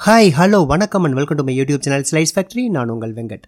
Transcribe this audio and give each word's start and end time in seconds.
Hi 0.00 0.30
hello 0.30 0.66
வணக்கம் 0.66 1.02
and 1.02 1.14
welcome 1.14 1.36
to 1.36 1.44
my 1.44 1.54
YouTube 1.58 1.82
channel 1.82 2.04
slice 2.10 2.32
factory 2.34 2.68
நான் 2.68 2.88
உங்கள் 2.88 3.12
வெங்கட். 3.12 3.44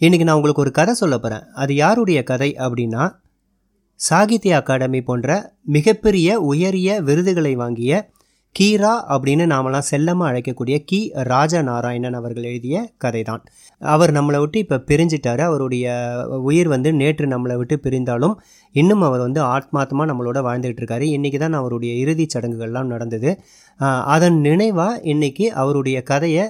இன்றைக்கி 0.00 0.24
நான் 0.24 0.36
உங்களுக்கு 0.36 0.60
ஒரு 0.60 0.70
கதை 0.70 0.94
சொல்ல 0.94 1.18
போகிறேன் 1.18 1.42
அது 1.52 1.74
யாருடைய 1.74 2.22
கதை 2.22 2.54
அப்படின்னா 2.58 3.04
சாகித்ய 4.00 4.54
அகாடமி 4.56 5.00
போன்ற 5.02 5.56
மிகப்பெரிய 5.62 6.40
உயரிய 6.40 7.00
விருதுகளை 7.02 7.54
வாங்கிய 7.54 7.92
கீரா 8.58 8.90
அப்படின்னு 9.12 9.44
நாமெல்லாம் 9.52 9.86
செல்லமாக 9.90 10.30
அழைக்கக்கூடிய 10.30 10.76
கி 10.90 10.98
ராஜநாராயணன் 11.30 12.16
அவர்கள் 12.18 12.48
எழுதிய 12.50 12.82
கதை 13.04 13.22
தான் 13.28 13.42
அவர் 13.82 14.10
நம்மளை 14.16 14.38
விட்டு 14.42 14.58
இப்போ 14.64 14.76
பிரிஞ்சிட்டார். 14.90 15.42
அவருடைய 15.48 15.86
உயிர் 16.48 16.68
வந்து 16.72 16.90
நேற்று 16.98 17.26
நம்மளை 17.34 17.54
விட்டு 17.60 17.76
பிரிந்தாலும் 17.84 18.34
இன்னும் 18.74 19.04
அவர் 19.08 19.24
வந்து 19.26 19.40
ஆத்மாத்தமாக 19.54 20.08
நம்மளோட 20.10 20.40
வாழ்ந்துகிட்டு 20.48 20.82
இருக்காரு. 20.82 21.06
இன்றைக்கி 21.16 21.40
தான் 21.44 21.58
அவருடைய 21.60 21.94
இறுதிச் 22.02 22.34
சடங்குகள்லாம் 22.34 22.92
நடந்தது. 22.94 23.32
அதன் 24.16 24.38
நினைவாக 24.48 25.00
இன்றைக்கி 25.14 25.46
அவருடைய 25.62 26.00
கதையை 26.12 26.44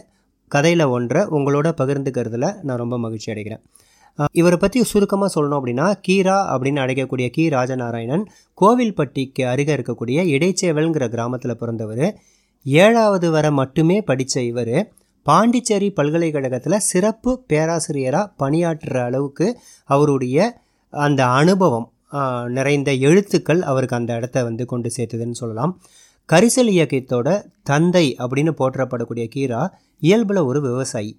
கதையில் 0.52 0.86
ஒன்றை 0.96 1.20
உங்களோட 1.36 1.68
பகிர்ந்துக்கிறதுல 1.80 2.48
நான் 2.66 2.82
ரொம்ப 2.84 2.96
மகிழ்ச்சி 3.04 3.28
அடைகிறேன். 3.34 3.62
இவரை 4.40 4.58
பற்றி 4.62 4.80
சுருக்கமாக 4.92 5.28
சொல்லணும் 5.34 5.58
அப்படின்னா 5.58 5.86
கீரா 6.08 6.36
அப்படின்னு 6.52 6.82
அழைக்கக்கூடிய 6.84 7.28
கி. 7.36 7.44
ராஜநாராயணன் 7.56 8.24
கோவில்பட்டிக்கு 8.58 9.44
அருகே 9.52 9.74
இருக்கக்கூடிய 9.76 10.18
இடைச்சேவல்ங்கிற 10.34 11.06
கிராமத்தில் 11.14 11.60
பிறந்தவர். 11.62 12.06
ஏழாவது 12.66 13.28
வரை 13.36 13.50
மட்டுமே 13.60 13.96
படித்த 14.10 14.36
இவர். 14.50 14.76
பாண்டிச்சேரி 15.26 15.88
பல்கலைக்கழகத்தில் 15.98 16.84
சிறப்பு 16.90 17.32
பேராசிரியராக 17.50 18.32
பணியாற்றுற 18.42 18.96
அளவுக்கு 19.08 19.46
அவருடைய 19.88 20.36
அந்த 20.92 21.22
அனுபவம் 21.40 21.88
நிறைந்த 22.56 22.90
எழுத்துக்கள் 23.08 23.60
அவருக்கு 23.70 23.96
அந்த 23.96 24.12
இடத்த 24.18 24.38
வந்து 24.48 24.64
கொண்டு 24.72 24.88
சேர்த்துதுன்னு 24.96 25.40
சொல்லலாம். 25.42 25.72
கரிசல் 26.28 26.72
இயக்கத்தோட 26.76 27.28
தந்தை 27.70 28.04
அப்படின்னு 28.24 28.52
போற்றப்படக்கூடிய 28.60 29.24
கீரா 29.36 29.60
இயல்பில் 30.08 30.46
ஒரு 30.50 30.60
விவசாயி. 30.68 31.12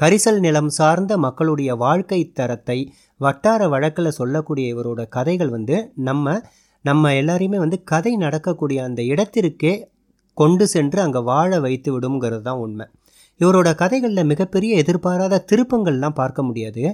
கரிசல் 0.00 0.40
நிலம் 0.40 0.68
சார்ந்த 0.68 1.12
மக்களுடைய 1.16 1.70
வாழ்க்கை 1.76 2.20
தரத்தை 2.32 2.78
வட்டார 3.20 3.68
வழக்கில் 3.68 4.16
சொல்லக்கூடிய 4.18 4.66
இவரோட 4.74 5.00
கதைகள் 5.08 5.48
வந்து 5.48 5.76
நம்ம 6.00 6.36
நம்ம 6.84 7.10
எல்லாரையுமே 7.12 7.58
வந்து 7.58 7.78
கதை 7.82 8.12
நடக்கக்கூடிய 8.16 8.78
அந்த 8.84 9.00
இடத்திற்கே 9.02 9.72
கொண்டு 10.36 10.64
சென்று 10.66 10.98
அங்கே 11.00 11.20
வாழ 11.22 11.50
வைத்து 11.60 11.90
விடுங்கிறது 11.92 12.42
தான் 12.42 12.60
உண்மை. 12.60 12.86
இவரோட 13.40 13.68
கதைகளில் 13.74 14.30
மிகப்பெரிய 14.30 14.72
எதிர்பாராத 14.76 15.42
திருப்பங்கள்லாம் 15.50 16.16
பார்க்க 16.16 16.40
முடியாது. 16.42 16.84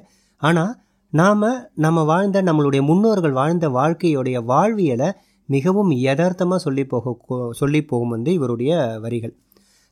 ஆனால் 0.42 0.72
நாம் 1.12 1.44
நம்ம 1.76 2.04
வாழ்ந்த 2.04 2.38
நம்மளுடைய 2.42 2.82
முன்னோர்கள் 2.82 3.32
வாழ்ந்த 3.32 3.66
வாழ்க்கையுடைய 3.68 4.38
வாழ்வியலை 4.44 5.08
மிகவும் 5.48 5.91
யதார்த்தமாக 5.98 6.60
சொல்லி 6.62 6.84
போக 6.86 7.14
சொல்லி 7.52 7.80
போகும் 7.84 8.08
வந்து 8.08 8.30
இவருடைய 8.32 8.72
வரிகள். 9.04 9.34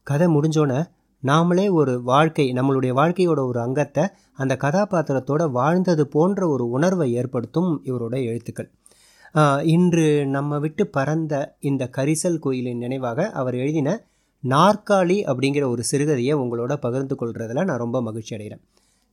கதை 0.06 0.26
முடிஞ்சோன்னே 0.26 0.80
நாமளே 1.24 1.70
ஒரு 1.70 1.92
வாழ்க்கை 2.02 2.52
நம்மளுடைய 2.52 2.92
வாழ்க்கையோட 3.00 3.40
ஒரு 3.46 3.60
அங்கத்தை 3.60 4.04
அந்த 4.32 4.56
கதாபாத்திரத்தோட 4.60 5.50
வாழ்ந்தது 5.50 6.04
போன்ற 6.08 6.48
ஒரு 6.48 6.64
உணர்வை 6.68 7.12
ஏற்படுத்தும் 7.12 7.70
இவரோட 7.84 8.14
எழுத்துக்கள். 8.24 8.68
இன்று 9.62 10.26
நம்ம 10.26 10.58
விட்டு 10.58 10.84
பறந்த 10.86 11.34
இந்த 11.60 11.88
கரிசல் 11.96 12.38
கோயிலின் 12.38 12.78
நினைவாக 12.78 13.28
அவர் 13.30 13.54
எழுதின 13.54 13.96
நாற்காலி 14.44 15.18
அப்படிங்கிற 15.30 15.64
ஒரு 15.68 15.82
சிறுகதையை 15.90 16.34
உங்களோட 16.34 16.72
பகிர்ந்து 16.76 17.14
கொள்றதுல 17.20 17.64
நான் 17.64 17.82
ரொம்ப 17.84 18.02
மகிழ்ச்சி 18.02 18.36
அடைகிறேன். 18.36 18.62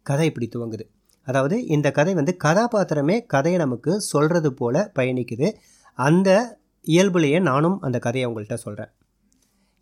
கதை 0.05 0.25
இப்படி 0.25 0.47
துவங்குது. 0.55 0.85
அதாவது 1.27 1.65
இந்த 1.65 1.87
கதை 1.91 2.13
வந்து 2.13 2.33
கதாபாத்திரமே 2.43 3.17
கதையை 3.25 3.59
நமக்கு 3.59 4.01
சொல்கிறது 4.01 4.51
போல 4.53 4.91
பயணிக்குது. 4.99 5.49
அந்த 5.97 6.29
இயல்புலேயே 6.87 7.41
நானும் 7.41 7.77
அந்த 7.81 7.99
கதையை 7.99 8.27
உங்கள்கிட்ட 8.29 8.53
சொல்கிறேன் 8.53 8.91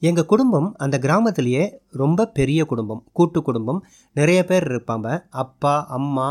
எங்கள் 0.02 0.30
குடும்பம் 0.32 0.68
அந்த 0.84 0.96
கிராமத்திலேயே 1.06 1.64
ரொம்ப 2.02 2.26
பெரிய 2.38 2.60
குடும்பம் 2.66 3.02
கூட்டு 3.18 3.40
குடும்பம். 3.48 3.80
நிறைய 4.20 4.40
பேர் 4.50 4.66
இருப்பாங்க. 4.74 5.08
அப்பா 5.44 5.74
அம்மா 5.98 6.28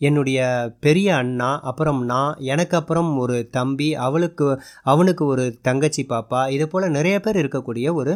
என்னுடைய 0.00 0.40
பெரிய 0.84 1.08
அண்ணா 1.22 1.48
அப்புறம் 1.70 2.00
நான் 2.10 2.36
எனக்கு 2.52 2.74
அப்புறம் 2.80 3.10
ஒரு 3.22 3.36
தம்பி 3.56 3.88
அவளுக்கு 4.06 4.46
அவனுக்கு 4.92 5.24
ஒரு 5.32 5.44
தங்கச்சி 5.68 6.02
பாப்பா. 6.12 6.42
இது 6.56 6.66
போல் 6.68 6.94
நிறைய 6.96 7.16
பேர் 7.20 7.40
இருக்கக்கூடிய 7.42 7.86
ஒரு 8.00 8.12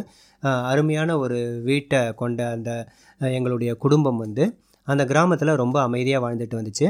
அருமையான 0.71 1.17
ஒரு 1.23 1.37
வீட்டை 1.69 2.01
கொண்ட 2.21 2.39
அந்த 2.55 2.71
எங்களுடைய 3.19 3.73
குடும்பம் 3.83 4.21
வந்து 4.25 4.45
அந்த 4.87 5.03
கிராமத்தில் 5.11 5.59
ரொம்ப 5.63 5.77
அமைதியாக 5.87 6.23
வாழ்ந்துட்டு 6.25 6.59
வந்துச்சு. 6.59 6.87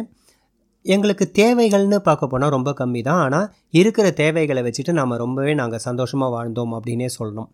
எங்களுக்கு 0.85 1.25
தேவைகள்னு 1.41 1.99
பார்க்க 2.07 2.33
போனால் 2.33 2.55
ரொம்ப 2.57 2.71
கம்மி 2.79 3.01
தான் 3.09 3.21
ஆனால் 3.25 3.47
இருக்கிற 3.79 4.07
தேவைகளை 4.23 4.61
வச்சுட்டு 4.65 4.91
நாம் 4.99 5.21
ரொம்பவே 5.23 5.53
நாங்கள் 5.61 5.85
சந்தோஷமாக 5.89 6.33
வாழ்ந்தோம் 6.35 6.75
அப்படின்னே 6.77 7.09
சொல்லணும். 7.19 7.49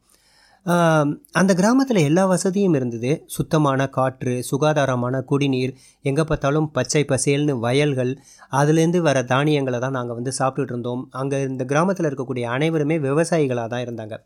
அந்த 1.39 1.51
கிராமத்தில் 1.59 1.99
எல்லா 2.07 2.23
வசதியும் 2.31 2.75
இருந்தது. 2.79 3.11
சுத்தமான 3.35 3.87
காற்று 3.95 4.33
சுகாதாரமான 4.49 5.21
குடிநீர் 5.29 5.71
எங்கே 6.09 6.23
பார்த்தாலும் 6.29 6.67
பச்சை 6.75 7.01
பசேல்னு 7.11 7.53
வயல்கள் 7.65 8.11
அதுலேருந்து 8.59 8.99
வர 9.07 9.23
தானியங்களை 9.31 9.79
தான் 9.85 9.97
நாங்கள் 9.97 10.17
வந்து 10.19 10.33
சாப்பிட்டுட்டு 10.39 10.73
இருந்தோம். 10.73 11.01
அங்கே 11.21 11.39
இந்த 11.51 11.65
கிராமத்தில் 11.71 12.09
இருக்கக்கூடிய 12.09 12.45
அனைவருமே 12.57 12.97
விவசாயிகளாக 13.07 13.67
தான் 13.73 13.83
இருந்தாங்க. 13.85 14.17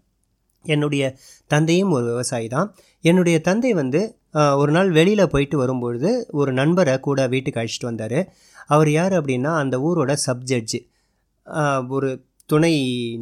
என்னுடைய 0.65 1.03
தந்தையும் 1.53 1.93
ஒரு 1.95 2.05
விவசாயி 2.11 2.47
தான். 2.55 2.69
என்னுடைய 3.09 3.37
தந்தை 3.47 3.71
வந்து 3.81 4.01
ஒரு 4.61 4.71
நாள் 4.75 4.89
வெளியில் 4.99 5.31
போயிட்டு 5.33 5.57
வரும்பொழுது 5.63 6.11
ஒரு 6.39 6.51
நண்பரை 6.59 6.95
கூட 7.07 7.19
வீட்டுக்கு 7.33 7.59
அழைச்சிட்டு 7.61 7.89
வந்தார். 7.91 8.19
அவர் 8.73 8.89
யார் 8.97 9.13
அப்படின்னா 9.19 9.51
அந்த 9.63 9.75
ஊரோட 9.87 10.13
சப்ஜட்ஜு. 10.27 10.79
ஒரு 11.95 12.09
துணை 12.49 12.73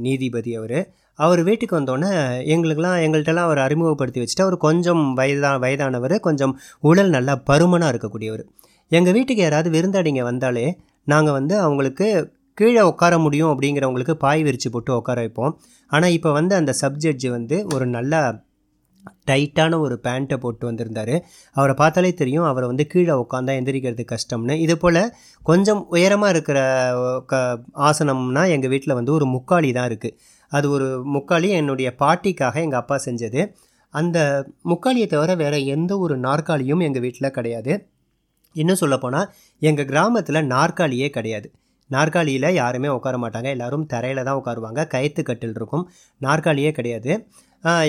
நீதிபதி 0.06 0.52
அவர். 0.60 0.78
அவர் 1.20 1.42
வீட்டுக்கு 1.48 1.76
வந்தோடனே 1.80 2.12
எங்களுக்கெல்லாம் 2.54 3.00
எங்கள்கிட்டலாம் 3.06 3.48
அவர் 3.50 3.62
அறிமுகப்படுத்தி 3.66 4.22
வச்சுட்டு 4.22 4.46
அவர் 4.46 4.58
கொஞ்சம் 4.68 5.04
வயதா 5.20 5.52
வயதானவர் 5.64 6.16
கொஞ்சம் 6.28 6.54
உடல் 6.90 7.12
நல்லா 7.16 7.36
பருமனாக 7.50 7.92
இருக்கக்கூடியவர். 7.94 8.44
எங்கள் 8.92 9.16
வீட்டுக்கு 9.18 9.44
யாராவது 9.44 9.70
விருந்தாடிங்க 9.76 10.24
வந்தாலே 10.32 10.66
நாங்கள் 11.14 11.38
வந்து 11.40 11.56
அவங்களுக்கு 11.66 12.08
கீழே 12.58 12.82
உட்கார 12.92 13.14
முடியும் 13.26 13.52
அப்படிங்கிறவங்களுக்கு 13.52 14.16
பாய் 14.24 14.42
விரித்து 14.48 14.70
போட்டு 14.74 14.92
உட்கார 15.00 15.20
வைப்போம். 15.26 15.54
ஆனால் 15.92 16.16
இப்போ 16.18 16.32
வந்து 16.40 16.54
அந்த 16.62 16.72
சப்ஜெக்ட் 16.82 17.28
வந்து 17.38 17.58
ஒரு 17.76 17.86
நல்ல 17.98 18.14
டைட்டான 19.30 19.78
ஒரு 19.86 19.96
பேண்ட்டை 20.06 20.38
போட்டு 20.44 20.64
வந்திருந்தார். 20.70 21.16
அவரை 21.56 21.74
பார்த்தாலே 21.82 22.12
தெரியும் 22.22 22.48
அவரை 22.52 22.68
வந்து 22.72 22.86
கீழே 22.94 23.14
உட்காந்தா 23.24 23.54
எந்திரிக்கிறது 23.60 24.04
கஷ்டம்னு. 24.14 24.56
இது 24.66 24.76
போல் 24.84 25.02
கொஞ்சம் 25.44 25.82
உயரமாக 25.96 26.34
இருக்கிற 26.36 26.60
க 27.32 27.42
ஆசனம்னா 27.90 28.44
எங்கள் 28.56 28.74
வீட்டில் 28.74 28.98
வந்து 29.00 29.14
ஒரு 29.18 29.28
முக்காளி 29.36 29.72
தான் 29.78 29.90
இருக்குது 29.90 30.16
அது 30.54 30.68
ஒரு 30.70 30.88
முக்காளி 31.16 31.50
என்னுடைய 31.60 31.90
பாட்டிக்காக 32.00 32.56
எங்கள் 32.66 32.80
அப்பா 32.80 32.96
செஞ்சது. 33.06 33.42
அந்த 33.94 34.18
முக்காளியை 34.64 35.08
தவிர 35.08 35.32
வேறு 35.36 35.60
எந்த 35.76 35.92
ஒரு 35.98 36.16
நாற்காலியும் 36.20 36.84
எங்கள் 36.88 37.04
வீட்டில் 37.06 37.36
கிடையாது. 37.38 37.74
இன்னும் 38.56 38.82
சொல்லப்போனால் 38.84 39.30
எங்கள் 39.62 39.90
கிராமத்தில் 39.92 40.48
நாற்காலியே 40.48 41.10
கிடையாது. 41.10 41.48
நாற்காலியில் 41.90 42.50
யாருமே 42.54 42.90
உட்கார 42.98 43.16
மாட்டாங்க. 43.18 43.50
எல்லாரும் 43.56 43.86
தரையில் 43.86 44.28
தான் 44.28 44.40
உட்காருவாங்க. 44.42 44.82
கயிற்று 44.88 45.24
கட்டில் 45.24 45.56
இருக்கும். 45.56 45.86
நாற்காலியே 46.22 46.72
கிடையாது. 46.72 47.14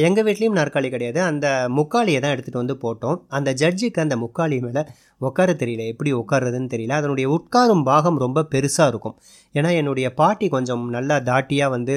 எங்கள் 0.07 0.25
வீட்லேயும் 0.27 0.57
நாற்காலி 0.59 0.89
கிடையாது. 0.95 1.21
அந்த 1.31 1.47
முக்காலியை 1.79 2.19
தான் 2.25 2.33
எடுத்துகிட்டு 2.35 2.61
வந்து 2.63 2.77
போட்டோம். 2.85 3.17
அந்த 3.37 3.51
ஜட்ஜுக்கு 3.61 4.03
அந்த 4.05 4.17
முக்காலி 4.25 4.57
மேலே 4.65 4.83
உட்கார 5.29 5.51
தெரியல. 5.63 5.83
எப்படி 5.93 6.11
உட்காருறதுன்னு 6.21 6.71
தெரியல. 6.75 6.97
அதனுடைய 7.01 7.27
உட்காரும் 7.37 7.83
பாகம் 7.89 8.19
ரொம்ப 8.25 8.45
பெருசாக 8.53 8.93
இருக்கும். 8.93 9.17
ஏன்னா 9.55 9.71
என்னுடைய 9.81 10.07
பாட்டி 10.21 10.47
கொஞ்சம் 10.55 10.85
நல்லா 10.97 11.17
தாட்டியாக 11.31 11.75
வந்து 11.77 11.95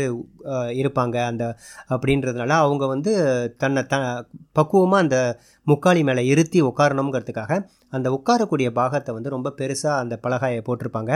இருப்பாங்க. 0.82 1.18
அந்த 1.32 1.44
அப்படின்றதுனால 1.96 2.58
அவங்க 2.64 2.88
வந்து 2.94 3.14
தன்னை 3.64 3.84
த 3.94 3.98
பக்குவமாக 4.60 5.04
அந்த 5.06 5.20
முக்காலி 5.68 6.04
மேலே 6.10 6.24
இருத்தி 6.34 6.62
உட்காரணுங்கிறதுக்காக 6.70 7.54
அந்த 7.98 8.08
உட்காரக்கூடிய 8.18 8.70
பாகத்தை 8.80 9.12
வந்து 9.18 9.36
ரொம்ப 9.36 9.54
பெருசாக 9.62 10.02
அந்த 10.04 10.16
பலகாயை 10.26 10.62
போட்டிருப்பாங்க. 10.68 11.14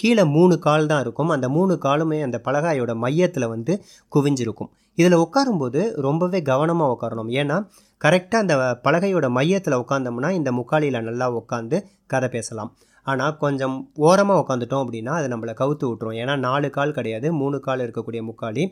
கீழே 0.00 0.24
மூணு 0.36 0.54
கால் 0.68 0.90
தான் 0.92 1.04
இருக்கும். 1.06 1.34
அந்த 1.38 1.48
மூணு 1.58 1.74
காலுமே 1.88 2.20
அந்த 2.28 2.40
பலகாயோட 2.48 2.94
மையத்தில் 3.04 3.52
வந்து 3.56 3.74
குவிஞ்சிருக்கும். 4.16 4.72
இதில் 4.98 5.20
உட்காரும்போது 5.24 5.82
ரொம்பவே 6.06 6.40
கவனமாக 6.50 6.94
உட்காரணும். 6.94 7.30
ஏன்னா 7.42 7.58
கரெக்டாக 8.00 8.44
அந்த 8.44 8.56
பலகையோட 8.86 9.26
மையத்தில் 9.36 9.80
உட்காந்தோம்னா 9.82 10.30
இந்த 10.38 10.50
முக்காலியில் 10.58 11.06
நல்லா 11.10 11.28
உட்காந்து 11.40 11.78
கதை 12.14 12.28
பேசலாம். 12.34 12.72
ஆனால் 13.06 13.34
கொஞ்சம் 13.42 13.74
ஓரமாக 14.08 14.42
உட்காந்துட்டோம் 14.42 14.82
அப்படின்னா 14.84 15.12
அது 15.20 15.26
நம்மளை 15.32 15.52
கவுத்து 15.58 15.84
விட்டுரும். 15.88 16.18
ஏன்னா 16.20 16.34
நாலு 16.44 16.68
கால் 16.76 16.94
கிடையாது 16.98 17.28
மூணு 17.40 17.56
கால் 17.66 17.82
இருக்கக்கூடிய 17.84 18.20
முக்காலி. 18.28 18.62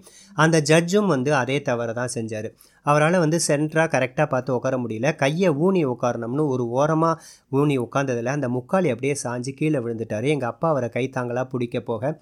அந்த 0.43 0.57
ஜட்ஜும் 0.71 1.11
வந்து 1.15 1.31
அதே 1.41 1.57
தவறை 1.69 1.95
தான் 1.99 2.15
செஞ்சார். 2.15 2.49
அவரால் 2.87 3.23
வந்து 3.25 3.41
சென்டராக 3.49 3.93
கரெக்டாக 3.97 4.27
பார்த்து 4.35 4.57
உட்கார 4.59 4.77
முடியல. 4.85 5.11
கையை 5.23 5.51
ஊனி 5.67 5.83
உட்காரணும்னு 5.95 6.47
ஒரு 6.55 6.67
ஓரமாக 6.79 7.21
ஊனி 7.61 7.77
உட்காந்ததில் 7.87 8.37
அந்த 8.37 8.49
முக்காலி 8.57 8.91
அப்படியே 8.95 9.17
சாஞ்சு 9.25 9.53
கீழே 9.61 9.81
விழுந்துட்டார். 9.87 10.29
எங்கள் 10.35 10.53
அப்பா 10.53 10.69
அவரை 10.75 10.91
கைத்தாங்களாக 10.97 11.47
பிடிக்க 11.55 11.81
போக 11.91 12.15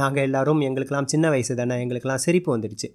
நாங்கள் 0.00 0.26
எல்லாரும் 0.28 0.60
எங்களுக்கெல்லாம் 0.68 1.10
சின்ன 1.12 1.26
வயசு 1.34 1.54
தானே 1.60 1.76
எங்களுக்கெல்லாம் 1.84 2.24
சிரிப்பு 2.26 2.50
வந்துடுச்சு. 2.54 2.88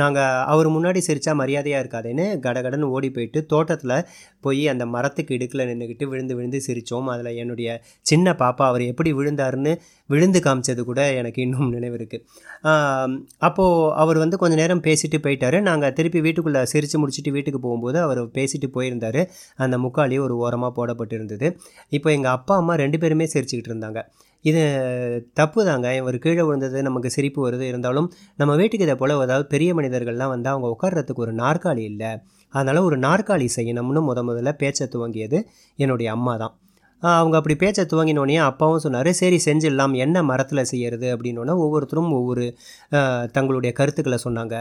நாங்கள் 0.00 0.38
அவர் 0.52 0.68
முன்னாடி 0.74 1.00
சிரித்தா 1.06 1.32
மரியாதையாக 1.40 1.82
இருக்காதுன்னு 1.82 2.26
கடகடன்னு 2.44 2.86
ஓடி 2.96 3.08
போயிட்டு 3.16 3.40
தோட்டத்தில் 3.52 3.96
போய் 4.44 4.62
அந்த 4.72 4.84
மரத்துக்கு 4.94 5.32
இடுக்கில் 5.36 5.66
நின்றுக்கிட்டு 5.70 6.04
விழுந்து 6.12 6.34
விழுந்து 6.38 6.58
சிரித்தோம் 6.66 7.10
அதில் 7.14 7.38
என்னுடைய 7.42 7.68
சின்ன 8.10 8.34
பாப்பா 8.42 8.64
அவர் 8.70 8.84
எப்படி 8.92 9.10
விழுந்தாருன்னு 9.18 9.72
விழுந்து 10.10 10.40
காமிச்சது 10.46 10.82
கூட 10.90 11.00
எனக்கு 11.20 11.40
இன்னும் 11.46 11.70
நினைவு 11.76 11.96
இருக்குது 12.00 12.24
அப்போது 13.48 13.92
அவர் 14.02 14.18
வந்து 14.22 14.40
கொஞ்சம் 14.42 14.60
நேரம் 14.62 14.82
பேசிட்டு 14.88 15.18
போயிட்டாரு. 15.26 15.60
நாங்கள் 15.68 15.94
திருப்பி 15.98 16.20
வீட்டுக்குள்ளே 16.26 16.62
சிரித்து 16.72 16.98
முடிச்சுட்டு 17.02 17.34
வீட்டுக்கு 17.36 17.60
போகும்போது 17.66 17.98
அவர் 18.06 18.20
பேசிட்டு 18.38 18.68
போயிருந்தார். 18.76 19.20
அந்த 19.64 19.76
முக்காலி 19.84 20.18
ஒரு 20.26 20.36
ஓரமாக 20.44 20.72
போடப்பட்டு 20.78 21.16
இருந்தது 21.18 21.48
இப்போ 21.96 22.08
எங்கள் 22.16 22.34
அப்பா 22.36 22.56
அம்மா 22.62 22.76
ரெண்டு 22.84 23.00
பேருமே 23.04 23.28
சிரிச்சுக்கிட்டு 23.34 23.72
இருந்தாங்க. 23.72 24.00
இது 24.44 24.62
தப்பு 25.34 25.60
தாங்க 25.64 25.88
இவர் 25.94 26.18
கீழே 26.18 26.42
விழுந்தது 26.42 26.78
நமக்கு 26.82 27.10
சிரிப்பு 27.10 27.40
வருது. 27.46 27.60
இருந்தாலும் 27.60 28.08
நம்ம 28.36 28.52
வீட்டுக்கு 28.56 28.86
இதை 28.86 28.96
போல் 28.96 29.16
ஏதாவது 29.18 29.46
பெரிய 29.46 29.74
மனிதர்கள்லாம் 29.74 30.32
வந்து 30.34 30.48
அவங்க 30.48 30.68
உட்கார்றதுக்கு 30.74 31.24
ஒரு 31.26 31.34
நாற்காலி 31.34 31.84
இல்லை. 31.92 32.10
அதனால் 32.54 32.86
ஒரு 32.88 32.98
நாற்காலி 32.98 33.48
செய்யணும்னு 33.56 34.02
முத 34.08 34.22
முதல்ல 34.30 34.52
பேச்சை 34.52 34.86
துவங்கியது 34.94 35.40
என்னுடைய 35.78 36.10
அம்மா 36.12 36.36
தான் 36.36 36.54
அவங்க 37.18 37.36
அப்படி 37.40 37.56
பேச்சை 37.62 37.84
துவங்கினோடனே 37.92 38.38
அப்பாவும் 38.50 38.82
சொன்னார் 38.84 39.10
சரி 39.20 39.38
செஞ்சிடலாம். 39.46 39.94
என்ன 40.04 40.22
மரத்தில் 40.30 40.70
செய்யறது? 40.72 41.08
அப்படின்னோடனே 41.14 41.56
ஒவ்வொருத்தரும் 41.64 42.12
ஒவ்வொரு 42.18 42.44
தங்களுடைய 43.36 43.72
கருத்துக்களை 43.80 44.18
சொன்னாங்க. 44.26 44.56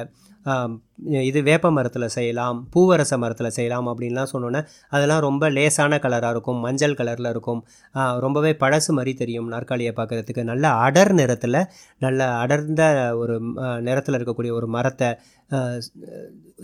இது 1.29 1.39
வேப்ப 1.47 1.67
மரத்தில் 1.75 2.13
செய்யலாம் 2.15 2.57
பூவரச 2.73 3.17
மரத்தில் 3.23 3.53
செய்யலாம் 3.57 3.87
அப்படின்லாம் 3.91 4.31
சொன்னோன்னே 4.31 4.61
அதெல்லாம் 4.93 5.21
ரொம்ப 5.25 5.49
லேசான 5.57 5.99
கலராக 6.05 6.33
இருக்கும் 6.35 6.59
மஞ்சள் 6.65 6.95
கலரில் 6.99 7.29
இருக்கும். 7.33 7.61
ரொம்பவே 8.25 8.51
பழசு 8.63 8.91
மாதிரி 8.97 9.13
தெரியும் 9.21 9.51
நாற்காலியை 9.53 9.93
பார்க்குறதுக்கு. 9.99 10.43
நல்ல 10.51 10.67
அடர் 10.85 11.13
நிறத்தில் 11.19 11.59
நல்ல 12.05 12.29
அடர்ந்த 12.43 12.83
ஒரு 13.21 13.35
நிறத்தில் 13.87 14.17
இருக்கக்கூடிய 14.19 14.53
ஒரு 14.59 14.69
மரத்தை 14.77 15.09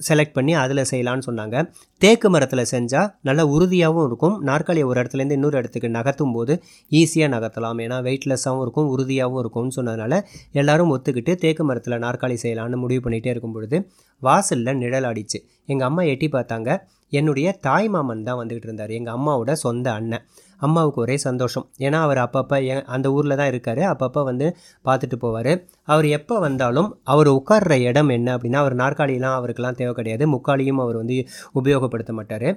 செலக்ட் 0.08 0.36
பண்ணி 0.38 0.54
அதில் 0.64 0.82
செய்யலான்னு 0.92 1.26
சொன்னாங்க. 1.28 1.56
தேக்கு 2.04 2.28
மரத்தில் 2.34 2.64
செஞ்சால் 2.72 3.08
நல்லா 3.28 3.44
உறுதியாகவும் 3.56 4.06
இருக்கும். 4.10 4.36
நாற்காலியை 4.50 4.86
ஒரு 4.90 4.98
இடத்துலேருந்து 5.02 5.38
இன்னொரு 5.40 5.58
இடத்துக்கு 5.62 5.90
நகர்த்தும் 5.98 6.36
போது 6.38 6.56
ஈஸியாக 7.02 7.30
நகர்த்தலாம். 7.36 7.80
ஏன்னா 7.86 7.98
வெயிட்லெஸ்ஸாகவும் 8.08 8.64
இருக்கும் 8.66 8.92
உறுதியாகவும் 8.96 9.42
இருக்கும்னு 9.44 9.76
சொன்னதுனால 9.80 10.20
எல்லாரும் 10.62 10.94
ஒத்துக்கிட்டு 10.96 11.36
தேக்கு 11.46 11.66
மரத்தில் 11.70 12.04
நாற்காலி 12.06 12.38
செய்யலான்னு 12.44 12.84
முடிவு 12.84 13.04
பண்ணிகிட்டே 13.08 13.34
இருக்கும் 13.36 13.56
பொழுது 13.58 13.80
வாசலில் 14.22 14.80
நிழல் 14.84 15.08
ஆடிச்சு 15.12 15.40
எங்கள் 15.72 15.88
அம்மா 15.90 16.04
எட்டி 16.14 16.30
பார்த்தாங்க. 16.38 16.70
என்னுடைய 17.12 17.48
தாய் 17.62 17.88
மாமன் 17.88 18.24
தான் 18.24 18.40
வந்துக்கிட்டு 18.40 18.70
இருந்தார் 18.70 18.90
எங்கள் 18.90 19.16
அம்மாவோட 19.18 19.52
சொந்த 19.52 19.88
அண்ணன். 19.92 20.26
அம்மாவுக்கு 20.60 21.00
ஒரே 21.02 21.18
சந்தோஷம். 21.18 21.66
ஏன்னா 21.80 22.00
அவர் 22.02 22.18
அப்பப்போ 22.18 22.58
எ 22.66 22.76
அந்த 22.86 23.08
ஊரில் 23.12 23.36
தான் 23.36 23.48
இருக்கார். 23.48 23.82
அப்பப்போ 23.94 24.24
வந்து 24.24 24.48
பார்த்துட்டு 24.86 25.18
போவார். 25.22 25.52
அவர் 25.86 26.08
எப்போ 26.18 26.36
வந்தாலும் 26.40 26.90
அவர் 27.04 27.30
உட்கார்ற 27.30 27.76
இடம் 27.82 28.10
என்ன 28.10 28.38
அப்படின்னா 28.38 28.62
அவர் 28.64 28.76
நாற்காலியெலாம் 28.76 29.38
அவருக்கெல்லாம் 29.40 29.80
தேவை 29.82 29.94
கிடையாது. 29.94 30.26
முக்காலியும் 30.36 30.84
அவர் 30.86 30.96
வந்து 30.96 31.18
உபயோகப்படுத்த 31.56 32.12
மாட்டார். 32.12 32.50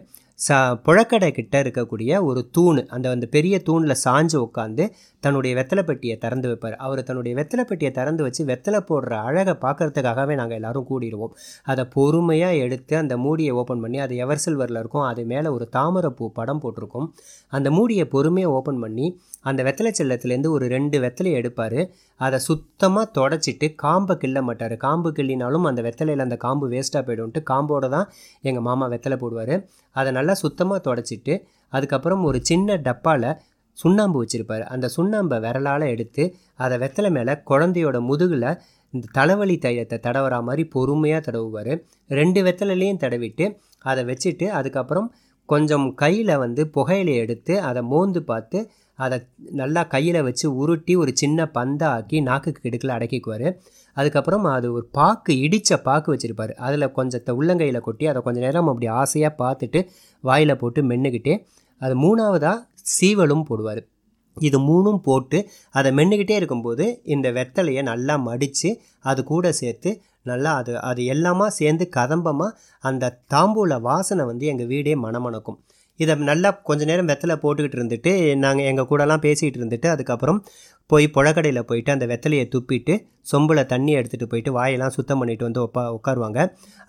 ச 0.49 0.57
புழக்கடை 0.85 1.29
கிட்ட 1.31 1.55
இருக்கக்கூடிய 1.63 2.21
ஒரு 2.25 2.41
தூண் 2.51 2.79
அந்த 2.87 3.07
அந்த 3.11 3.27
பெரிய 3.27 3.55
தூணில் 3.63 4.01
சாஞ்சு 4.05 4.37
உட்காந்து 4.37 4.85
தன்னுடைய 5.21 5.53
வெத்தலை 5.57 5.83
பெட்டியை 5.83 6.17
திறந்து 6.19 6.47
வைப்பார். 6.51 6.77
அவர் 6.77 7.03
தன்னுடைய 7.03 7.33
வெத்தலை 7.39 7.65
பெட்டியை 7.65 7.93
திறந்து 7.93 8.23
வச்சு 8.23 8.45
வெத்தலை 8.45 8.81
போடுற 8.91 9.11
அழகை 9.29 9.55
பார்க்கறதுக்காகவே 9.61 10.35
நாங்கள் 10.35 10.59
எல்லோரும் 10.59 10.87
கூடிடுவோம். 10.91 11.35
அதை 11.65 11.85
பொறுமையாக 11.85 12.63
எடுத்து 12.67 12.97
அந்த 12.97 13.17
மூடியை 13.17 13.53
ஓப்பன் 13.53 13.81
பண்ணி 13.81 13.99
அது 13.99 14.17
எவர் 14.17 14.43
சில்வரில் 14.47 14.81
இருக்கும் 14.83 15.03
அது 15.03 15.25
மேலே 15.25 15.49
ஒரு 15.49 15.69
தாமரைப்பூ 15.77 16.31
படம் 16.31 16.61
போட்டிருக்கும். 16.61 17.09
அந்த 17.49 17.71
மூடியை 17.71 18.05
பொறுமையாக 18.05 18.55
ஓப்பன் 18.55 18.81
பண்ணி 18.81 19.09
அந்த 19.45 19.61
வெத்தலை 19.67 19.91
செல்லத்துலேருந்து 19.99 20.51
ஒரு 20.57 20.65
ரெண்டு 20.75 20.97
வெத்தலையை 21.05 21.37
எடுப்பார். 21.41 21.81
அதை 22.21 22.39
சுத்தமாக 22.49 23.07
தொடச்சிட்டு 23.19 23.67
காம்பை 23.85 24.15
கிள்ள 24.23 24.39
மாட்டார். 24.49 24.75
காம்பு 24.87 25.11
கிள்ளினாலும் 25.19 25.69
அந்த 25.71 25.83
வெத்தலையில் 25.87 26.25
அந்த 26.27 26.37
காம்பு 26.45 26.67
வேஸ்ட்டாக 26.75 27.03
போய்டும்ட்டு 27.09 27.43
காம்போடு 27.51 27.89
தான் 27.97 28.11
எங்கள் 28.49 28.67
மாமா 28.69 28.89
வெத்தலை 28.95 29.19
போடுவார். 29.23 29.55
அதை 29.97 30.11
நல்லா 30.19 30.37
சுத்தமாக 30.45 30.81
தொடச்சிட்டு 30.89 31.37
அதுக்கப்புறம் 31.77 32.23
ஒரு 32.31 32.39
சின்ன 32.51 32.77
டப்பாவில் 32.89 33.31
சுண்ணாம்பு 33.79 34.19
வச்சுருப்பார். 34.23 34.65
அந்த 34.75 34.87
சுண்ணாம்பை 34.97 35.37
விரலால் 35.45 35.87
எடுத்து 35.95 36.23
அதை 36.65 36.77
வெத்தலை 36.83 37.11
மேலே 37.17 37.35
குழந்தையோட 37.51 37.99
முதுகில் 38.11 38.49
இந்த 38.95 39.11
தலைவலி 39.17 39.57
தைலத்தை 39.65 39.97
தடவுற 40.07 40.37
மாதிரி 40.47 40.63
பொறுமையாக 40.75 41.21
தடவுவார். 41.27 41.73
ரெண்டு 42.19 42.41
வெத்தலையிலையும் 42.47 43.03
தடவிட்டு 43.05 43.45
அதை 43.91 44.03
வச்சுட்டு 44.09 44.47
அதுக்கப்புறம் 44.59 45.09
கொஞ்சம் 45.49 45.87
கையில் 46.03 46.41
வந்து 46.43 46.63
புகையிலை 46.75 47.15
எடுத்து 47.23 47.55
அதை 47.69 47.81
மோந்து 47.93 48.21
பார்த்து 48.31 48.59
அதை 49.05 49.17
நல்லா 49.61 49.83
கையில் 49.95 50.21
வச்சு 50.29 50.47
உருட்டி 50.63 50.95
ஒரு 51.03 51.13
சின்ன 51.23 51.47
பந்தாக்கி 51.57 52.19
நாக்குக்கு 52.29 52.67
இடுக்கில் 52.69 52.95
அடக்கிக்குவார். 52.97 53.47
அதுக்கப்புறம் 53.97 54.45
அது 54.57 54.67
ஒரு 54.77 54.85
பாக்கு 54.99 55.33
இடித்த 55.45 55.79
பாக்கு 55.87 56.09
வச்சுருப்பார். 56.15 56.53
அதில் 56.67 56.95
கொஞ்சத்தை 56.99 57.33
உள்ளங்கையில் 57.41 57.87
கொட்டி 57.87 58.05
அதை 58.11 58.21
கொஞ்சம் 58.27 58.47
நேரம் 58.47 58.71
அப்படி 58.73 58.89
ஆசையாக 59.03 59.41
பார்த்துட்டு 59.43 59.83
வாயில் 60.25 60.61
போட்டு 60.63 60.83
மென்னுக்கிட்டே 60.91 61.37
அது 61.81 61.95
மூணாவதாக 62.05 62.59
சீவலும் 62.97 63.47
போடுவார். 63.49 63.83
இது 64.37 64.59
மூணும் 64.69 65.01
போட்டு 65.07 65.39
அதை 65.79 65.91
மென்னுக்கிட்டே 65.99 66.35
இருக்கும்போது 66.41 66.85
இந்த 67.15 67.29
வெத்தலையை 67.39 67.83
நல்லா 67.83 68.15
மடித்து 68.29 68.71
அது 69.05 69.21
கூட 69.25 69.47
சேர்த்து 69.61 69.91
நல்லா 70.23 70.51
அது 70.61 70.73
அது 70.91 71.03
எல்லாமா 71.15 71.47
சேர்ந்து 71.59 71.85
கதம்பமாக 71.97 72.57
அந்த 72.85 73.15
தாம்பூல 73.35 73.79
வாசனை 73.81 74.25
வந்து 74.25 74.47
எங்கள் 74.47 74.71
வீடே 74.73 74.95
மணமணக்கும் 75.05 75.59
இதை 76.03 76.15
நல்லா 76.31 76.51
கொஞ்ச 76.69 76.85
நேரம் 76.91 77.11
வெத்தலை 77.11 77.37
போட்டுக்கிட்டு 77.45 77.79
இருந்துட்டு 77.81 78.13
நாங்கள் 78.45 78.69
எங்கள் 78.71 78.89
கூடலாம் 78.91 79.25
பேசிகிட்டு 79.27 79.59
இருந்துட்டு 79.61 79.89
அதுக்கப்புறம் 79.95 80.39
போய் 80.91 81.07
புழக்கடையில் 81.17 81.67
போயிட்டு 81.69 81.91
அந்த 81.95 82.05
வெத்தலையை 82.11 82.45
துப்பிட்டு 82.53 82.95
சொம்பில் 83.31 83.69
தண்ணி 83.73 83.93
எடுத்துகிட்டு 83.99 84.29
போயிட்டு 84.31 84.51
வாயெல்லாம் 84.57 84.95
சுத்தம் 84.95 85.21
பண்ணிட்டு 85.21 85.45
வந்து 85.47 85.61
உப்பா 85.67 85.83
உட்காருவாங்க 85.97 86.39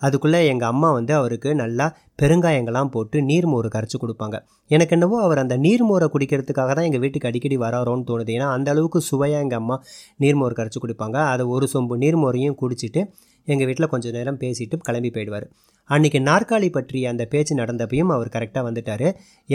அதுக்குள்ளே 0.06 0.40
எங்கள் 0.52 0.70
அம்மா 0.72 0.88
வந்து 0.98 1.12
அவருக்கு 1.18 1.50
நல்லா 1.62 1.86
பெருங்காயங்கள்லாம் 2.22 2.90
போட்டு 2.94 3.18
நீர்மோர் 3.28 3.68
கரைச்சி 3.74 3.98
கொடுப்பாங்க. 4.00 4.36
எனக்கு 4.70 4.94
என்னவோ 4.96 5.16
அவர் 5.26 5.42
அந்த 5.42 5.54
நீர்மோரை 5.66 6.06
குடிக்கிறதுக்காக 6.14 6.72
தான் 6.78 6.88
எங்கள் 6.88 7.02
வீட்டுக்கு 7.04 7.28
அடிக்கடி 7.30 7.56
வராரோன்னு 7.64 8.06
தோணுது. 8.10 8.30
ஏன்னா 8.36 8.48
அந்த 8.56 8.68
அளவுக்கு 8.74 9.00
சுவையாக 9.10 9.44
எங்கள் 9.44 9.60
அம்மா 9.62 9.76
நீர்மோர் 10.24 10.58
கரைச்சி 10.58 10.80
கொடுப்பாங்க. 10.84 11.18
அதை 11.34 11.46
ஒரு 11.54 11.68
சொம்பு 11.74 11.96
நீர்மோரையும் 12.04 12.58
குடிச்சிட்டு 12.62 13.02
எங்கள் 13.48 13.68
வீட்டில் 13.68 13.92
கொஞ்சம் 13.92 14.14
நேரம் 14.16 14.40
பேசிட்டு 14.42 14.78
கிளம்பி 14.88 15.10
போயிடுவார். 15.16 15.46
அன்றைக்கி 15.90 16.18
நாற்காலி 16.28 16.68
பற்றி 16.76 17.00
அந்த 17.10 17.22
பேச்சு 17.32 17.52
நடந்தப்பையும் 17.60 18.12
அவர் 18.16 18.34
கரெக்டாக 18.36 18.64
வந்துட்டார். 18.68 19.08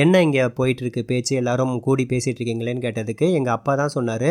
என்ன 0.04 0.22
இங்கே 0.28 0.45
போயிட்டுருக்கு? 0.60 1.01
பேச்சு 1.12 1.34
எல்லோரும் 1.42 1.74
கூடி 1.88 2.06
பேசிகிட்டு 2.13 2.39
இருக்கீங்களேன்னு 2.39 2.86
கேட்டதுக்கு 2.88 3.28
எங்கள் 3.39 3.56
அப்பா 3.57 3.75
தான் 3.81 3.95
சொன்னார் 3.98 4.30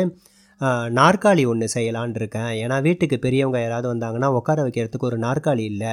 நாற்காலி 0.99 1.43
ஒன்று 1.53 1.67
செய்யலான் 1.75 2.15
இருக்கேன். 2.19 2.51
ஏன்னா 2.63 2.77
வீட்டுக்கு 2.87 3.17
பெரியவங்க 3.25 3.59
யாராவது 3.63 3.89
வந்தாங்கன்னா 3.93 4.29
உட்கார 4.39 4.63
வைக்கிறதுக்கு 4.67 5.09
ஒரு 5.11 5.19
நாற்காலி 5.25 5.65
இல்லை. 5.73 5.91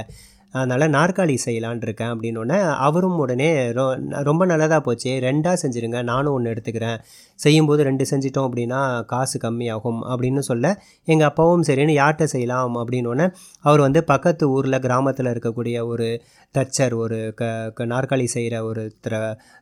அதனால் 0.53 0.93
நாற்காலி 0.95 1.35
செய்யலான் 1.45 1.83
இருக்கேன் 1.85 2.11
அப்படின்னோடனே 2.13 2.59
அவரும் 2.87 3.17
உடனே 3.23 3.49
ரொ 3.77 3.85
ரொம்ப 4.29 4.43
நல்லதாக 4.51 4.81
போச்சு. 4.87 5.11
ரெண்டாக 5.27 5.55
செஞ்சுருங்க 5.63 5.99
நானும் 6.11 6.33
ஒன்று 6.33 6.53
எடுத்துக்கிறேன். 6.53 6.97
செய்யும்போது 7.39 7.81
ரெண்டு 7.83 8.05
செஞ்சிட்டோம் 8.11 8.47
அப்படின்னா 8.49 8.81
காசு 9.05 9.37
கம்மியாகும் 9.45 10.01
அப்படின்னு 10.11 10.43
சொல்ல 10.49 10.65
எங்கள் 11.07 11.29
அப்பாவும் 11.29 11.65
சரின்னு 11.67 11.95
யார்கிட்ட 11.99 12.27
செய்யலாம் 12.33 12.77
அப்படின்னோடனே 12.81 13.27
அவர் 13.67 13.83
வந்து 13.85 14.01
பக்கத்து 14.03 14.43
ஊரில் 14.55 14.79
கிராமத்தில் 14.79 15.31
இருக்கக்கூடிய 15.33 15.77
ஒரு 15.91 16.07
தச்சர் 16.55 16.93
ஒரு 17.03 17.19
க 17.35 17.43
க 17.77 17.85
நாற்காலி 17.85 18.25
செய்கிற 18.35 18.55
ஒருத்தரை 18.69 19.21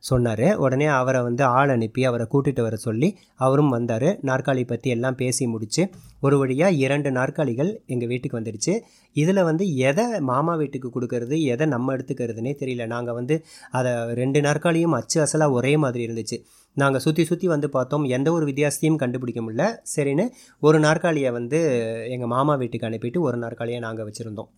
சொன்னார். 0.09 0.47
உடனே 0.65 0.87
அவரை 0.99 1.21
வந்து 1.21 1.43
ஆள் 1.59 1.73
அனுப்பி 1.75 2.01
அவரை 2.09 2.25
கூட்டிகிட்டு 2.33 2.61
வர 2.61 2.75
சொல்லி 2.87 3.09
அவரும் 3.45 3.73
வந்தார். 3.77 4.09
நாற்காலி 4.29 4.63
பற்றி 4.67 4.89
எல்லாம் 4.89 5.19
பேசி 5.21 5.45
முடித்து 5.47 5.83
ஒரு 6.21 6.35
வழியாக 6.37 6.77
இரண்டு 6.85 7.11
நாற்காலிகள் 7.11 7.69
எங்கள் 7.85 8.07
வீட்டுக்கு 8.07 8.39
வந்துடுச்சு 8.39 8.73
இதில் 9.15 9.43
வந்து 9.43 9.65
எதை 9.89 10.05
மாமா 10.19 10.53
வீட்டுக்கு 10.55 10.89
கொடுக்கறது 10.95 11.35
எதை 11.53 11.65
நம்ம 11.67 11.95
எடுத்துக்கிறதுனே 11.95 12.53
தெரியல. 12.61 12.85
நாங்கள் 12.85 13.17
வந்து 13.19 13.35
அதை 13.71 13.91
ரெண்டு 14.21 14.41
நாற்காலியும் 14.41 14.97
அச்சு 14.99 15.17
அசலாக 15.25 15.51
ஒரே 15.51 15.77
மாதிரி 15.77 16.03
இருந்துச்சு. 16.07 16.39
நாங்கள் 16.77 17.01
சுற்றி 17.01 17.23
சுற்றி 17.25 17.47
வந்து 17.47 17.69
பார்த்தோம். 17.69 18.03
எந்த 18.17 18.31
ஒரு 18.31 18.45
வித்தியாசத்தையும் 18.45 19.01
கண்டுபிடிக்க 19.03 19.41
முடியல. 19.41 19.65
சரின்னு 19.95 20.27
ஒரு 20.59 20.79
நாற்காலியை 20.79 21.31
வந்து 21.31 21.61
எங்கள் 22.09 22.33
மாமா 22.35 22.55
வீட்டுக்கு 22.55 22.89
அனுப்பிட்டு 22.89 23.19
ஒரு 23.19 23.37
நாற்காலியை 23.37 23.81
நாங்கள் 23.81 24.07
வச்சுருந்தோம். 24.09 24.51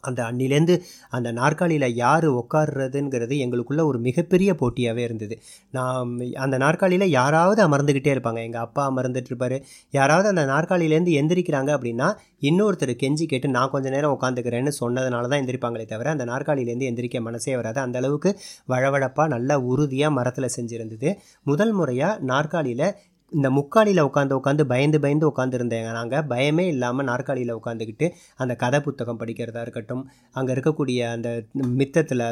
அந்த 0.00 0.20
அன்னிலேருந்து 0.22 0.74
அந்த 1.10 1.28
நாற்காலியில் 1.32 1.94
யார் 1.94 2.26
உட்காருறதுங்கிறது 2.30 3.36
எங்களுக்குள்ள 3.44 3.84
ஒரு 3.84 3.98
மிகப்பெரிய 3.98 4.50
போட்டியாகவே 4.60 5.02
இருந்தது. 5.08 5.34
நான் 5.70 6.18
அந்த 6.34 6.56
நாற்காலியில் 6.58 7.08
யாராவது 7.10 7.60
அமர்ந்துக்கிட்டே 7.68 8.12
இருப்பாங்க. 8.16 8.40
எங்கள் 8.48 8.60
அப்பா 8.60 8.82
அமர்ந்துட்டுருப்பார் 8.90 9.56
யாராவது 9.90 10.28
அந்த 10.28 10.44
நாற்காலியிலேருந்து 10.44 11.14
எந்திரிக்கிறாங்க 11.20 11.70
அப்படின்னா 11.76 12.08
இன்னொருத்தர் 12.48 12.94
கெஞ்சி 13.02 13.24
கேட்டு 13.26 13.48
நான் 13.48 13.70
கொஞ்சம் 13.70 13.92
நேரம் 13.92 14.16
உட்காந்துக்கிறேன்னு 14.16 14.72
சொன்னதுனால 14.80 15.28
தான் 15.28 15.40
எந்திரிப்பாங்களே 15.42 15.86
தவிர 15.86 16.10
அந்த 16.10 16.24
நாற்காலியிலேருந்து 16.24 16.88
எந்திரிக்க 16.90 17.20
மனசே 17.20 17.54
வராது. 17.56 17.80
அந்த 17.80 17.98
அளவுக்கு 17.98 18.30
வழவழப்பாக 18.68 19.28
நல்லா 19.28 19.58
உறுதியாக 19.72 20.16
மரத்தில் 20.18 20.54
செஞ்சுருந்தது. 20.56 21.10
முதல் 21.42 21.72
முறையாக 21.72 22.18
நாற்காலியில் 22.32 22.86
இந்த 23.32 23.48
முக்காலியில் 23.50 24.06
உட்காந்து 24.06 24.36
உட்காந்து 24.36 24.64
பயந்து 24.66 24.98
பயந்து 25.00 25.26
உட்காந்துருந்தேங்க 25.26 25.90
நாங்கள் 25.92 26.26
பயமே 26.28 26.64
இல்லாமல் 26.66 27.06
நாற்காலியில் 27.06 27.56
உட்காந்துக்கிட்டு 27.56 28.08
அந்த 28.38 28.54
கதை 28.56 28.80
புத்தகம் 28.80 29.20
படிக்கிறதா 29.20 29.62
இருக்கட்டும் 29.62 30.02
அங்கே 30.32 30.52
இருக்கக்கூடிய 30.52 31.00
அந்த 31.10 31.30
மித்தத்தில் 31.72 32.26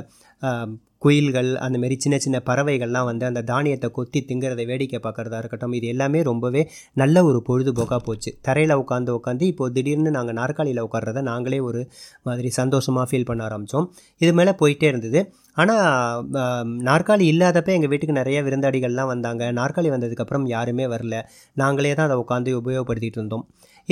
குயில்கள் 1.02 1.50
அந்த 1.64 1.76
மாரி 1.82 1.96
சின்ன 2.04 2.16
சின்ன 2.24 2.36
பறவைகள்லாம் 2.48 3.08
வந்து 3.08 3.24
அந்த 3.28 3.40
தானியத்தை 3.50 3.88
கொத்தி 3.98 4.20
திங்கிறத 4.28 4.62
வேடிக்கை 4.70 5.00
பார்க்குறதா 5.04 5.38
இருக்கட்டும் 5.42 5.74
இது 5.78 5.86
எல்லாமே 5.94 6.20
ரொம்பவே 6.30 6.62
நல்ல 7.02 7.22
ஒரு 7.28 7.40
பொழுதுபோக்காக 7.48 8.00
போச்சு. 8.08 8.30
தரையில் 8.46 8.74
உட்காந்து 8.82 9.12
உட்காந்து 9.18 9.44
இப்போது 9.52 9.74
திடீர்னு 9.76 10.12
நாங்கள் 10.16 10.38
நாற்காலியில் 10.40 10.82
உட்கார்றத 10.86 11.22
நாங்களே 11.30 11.60
ஒரு 11.68 11.82
மாதிரி 12.28 12.50
சந்தோஷமாக 12.60 13.06
ஃபீல் 13.10 13.28
பண்ண 13.30 13.42
ஆரம்பித்தோம் 13.48 13.86
இது 14.24 14.32
மேலே 14.40 14.54
போயிட்டே 14.62 14.88
இருந்தது. 14.92 15.22
ஆனால் 15.62 16.66
நாற்காலி 16.88 17.24
இல்லாதப்ப 17.32 17.70
எங்கள் 17.76 17.90
வீட்டுக்கு 17.92 18.20
நிறைய 18.20 18.38
விருந்தாடிகள்லாம் 18.46 19.12
வந்தாங்க. 19.12 19.44
நாற்காலி 19.60 19.88
வந்ததுக்கப்புறம் 19.94 20.44
யாருமே 20.56 20.84
வரல. 20.94 21.16
நாங்களே 21.62 21.94
தான் 21.98 22.08
அதை 22.08 22.18
உட்காந்து 22.24 22.52
உபயோகப்படுத்திகிட்டு 22.60 23.20
இருந்தோம். 23.20 23.44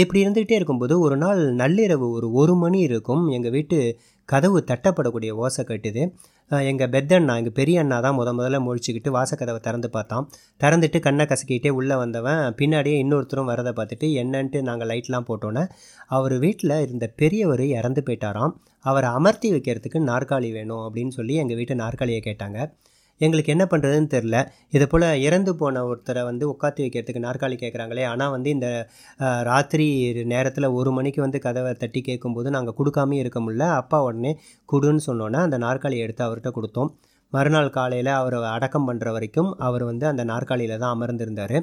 இப்படி 0.03 0.21
இருந்துகிட்டே 0.25 0.57
இருக்கும்போது 0.59 0.95
ஒரு 1.07 1.17
நாள் 1.23 1.41
நள்ளிரவு 1.61 2.07
ஒரு 2.17 2.29
ஒரு 2.41 2.55
மணி 2.63 2.79
இருக்கும். 2.89 3.23
எங்கள் 3.37 3.55
வீட்டு 3.57 3.79
கதவு 4.29 4.59
தட்டப்படக்கூடிய 4.71 5.31
ஓசை 5.43 5.63
கட்டுது. 5.69 6.03
எங்கள் 6.71 6.91
பெத்தண்ணா 6.95 7.35
எங்கள் 7.41 7.55
பெரிய 7.59 7.77
அண்ணா 7.83 7.97
தான் 8.05 8.17
முத 8.19 8.33
முதல்ல 8.39 8.59
முழிச்சுக்கிட்டு 8.67 9.11
வாசக்கதவை 9.17 9.61
திறந்து 9.67 9.89
பார்த்தான். 9.97 10.27
திறந்துட்டு 10.63 10.99
கண்ணை 11.07 11.25
கசக்கிட்டே 11.31 11.71
உள்ளே 11.79 11.97
வந்தவன் 12.03 12.43
பின்னாடியே 12.61 12.97
இன்னொருத்தரும் 13.05 13.51
வரதை 13.53 13.73
பார்த்துட்டு 13.79 14.09
என்னன்ட்டு 14.23 14.61
நாங்கள் 14.69 14.91
லைட்லாம் 14.93 15.29
போட்டோன்னே 15.31 15.65
அவர் 16.19 16.35
வீட்டில் 16.45 16.77
இருந்த 16.87 17.07
பெரியவர் 17.23 17.65
இறந்து 17.79 18.03
போயிட்டாராம். 18.09 18.55
அவரை 18.91 19.09
அமர்த்தி 19.21 19.51
வைக்கிறதுக்கு 19.55 20.01
நாற்காலி 20.13 20.51
வேணும் 20.59 20.85
அப்படின்னு 20.87 21.15
சொல்லி 21.19 21.37
எங்கள் 21.45 21.61
வீட்டு 21.61 21.77
நாற்காலியை 21.85 22.21
கேட்டாங்க. 22.29 22.59
எங்களுக்கு 23.21 23.53
என்ன 23.55 23.65
பண்ணுறதுன்னு 23.73 24.11
தெரில 24.15 24.39
இதை 24.75 24.87
போல் 24.87 25.07
இறந்து 25.27 25.53
போன 25.61 25.83
ஒருத்தரை 25.91 26.23
வந்து 26.29 26.45
உட்காத்தி 26.53 26.81
வைக்கிறதுக்கு 26.85 27.25
நாற்காலி 27.27 27.57
கேட்குறாங்களே 27.63 28.05
ஆனால் 28.13 28.33
வந்து 28.35 28.51
இந்த 28.57 28.69
ராத்திரி 29.51 29.87
நேரத்தில் 30.35 30.75
ஒரு 30.79 30.93
மணிக்கு 30.99 31.21
வந்து 31.27 31.41
கதவை 31.47 31.73
தட்டி 31.83 32.03
கேட்கும்போது 32.09 32.51
நாங்கள் 32.57 32.79
கொடுக்காமே 32.81 33.19
இருக்க 33.23 33.41
முடியல. 33.41 33.69
அப்பா 33.83 34.01
உடனே 34.09 34.33
கொடுன்னு 34.73 35.05
சொன்னோன்னே 35.09 35.41
அந்த 35.47 35.59
நாற்காலியை 35.67 36.05
எடுத்து 36.07 36.25
அவர்கிட்ட 36.27 36.53
கொடுத்தோம். 36.59 36.91
மறுநாள் 37.33 37.69
காலையில் 37.77 38.11
அவரை 38.19 38.39
அடக்கம் 38.55 38.87
பண்ணுற 38.89 39.13
வரைக்கும் 39.15 39.49
அவர் 39.67 39.85
வந்து 39.89 40.05
அந்த 40.11 40.23
நாற்காலியில் 40.31 40.81
தான் 40.83 40.95
அமர்ந்திருந்தார். 40.97 41.55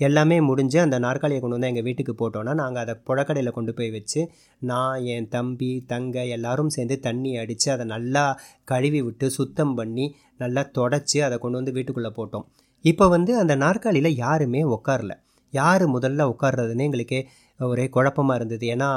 எல்லாமே 0.00 0.36
முடிஞ்சு 0.48 0.78
அந்த 0.84 0.96
நாற்காலியை 1.06 1.40
கொண்டு 1.40 1.56
வந்து 1.56 1.70
எங்கள் 1.72 1.86
வீட்டுக்கு 1.88 2.14
போட்டோன்னா 2.20 2.54
நாங்கள் 2.62 2.82
அதை 2.84 2.94
புழக்கடையில் 3.08 3.56
கொண்டு 3.58 3.74
போய் 3.78 3.92
வச்சு 3.96 4.22
நான் 4.70 5.04
என் 5.14 5.28
தம்பி 5.36 5.70
தங்க 5.92 6.24
எல்லாரும் 6.36 6.72
சேர்ந்து 6.76 6.98
தண்ணி 7.06 7.32
அடித்து 7.42 7.68
அதை 7.76 7.86
நல்லா 7.94 8.24
கழுவி 8.72 9.02
விட்டு 9.08 9.28
சுத்தம் 9.38 9.74
பண்ணி 9.80 10.06
நல்லா 10.44 10.64
தொடச்சி 10.78 11.20
அதை 11.28 11.38
கொண்டு 11.38 11.60
வந்து 11.60 11.76
வீட்டுக்குள்ளே 11.78 12.12
போட்டோம். 12.18 12.46
இப்போ 12.84 13.06
வந்து 13.16 13.32
அந்த 13.42 13.54
நாற்காலியில் 13.66 14.18
யாருமே 14.24 14.62
உட்காரல 14.76 15.14
யார் 15.52 15.84
முதல்ல 15.94 16.26
உட்கார்றதுன்னு 16.32 16.86
எங்களுக்கே 16.88 17.20
ஒரே 17.60 17.84
குழப்பமாக 17.96 18.38
இருந்தது. 18.38 18.64
ஏன்னா 18.74 18.88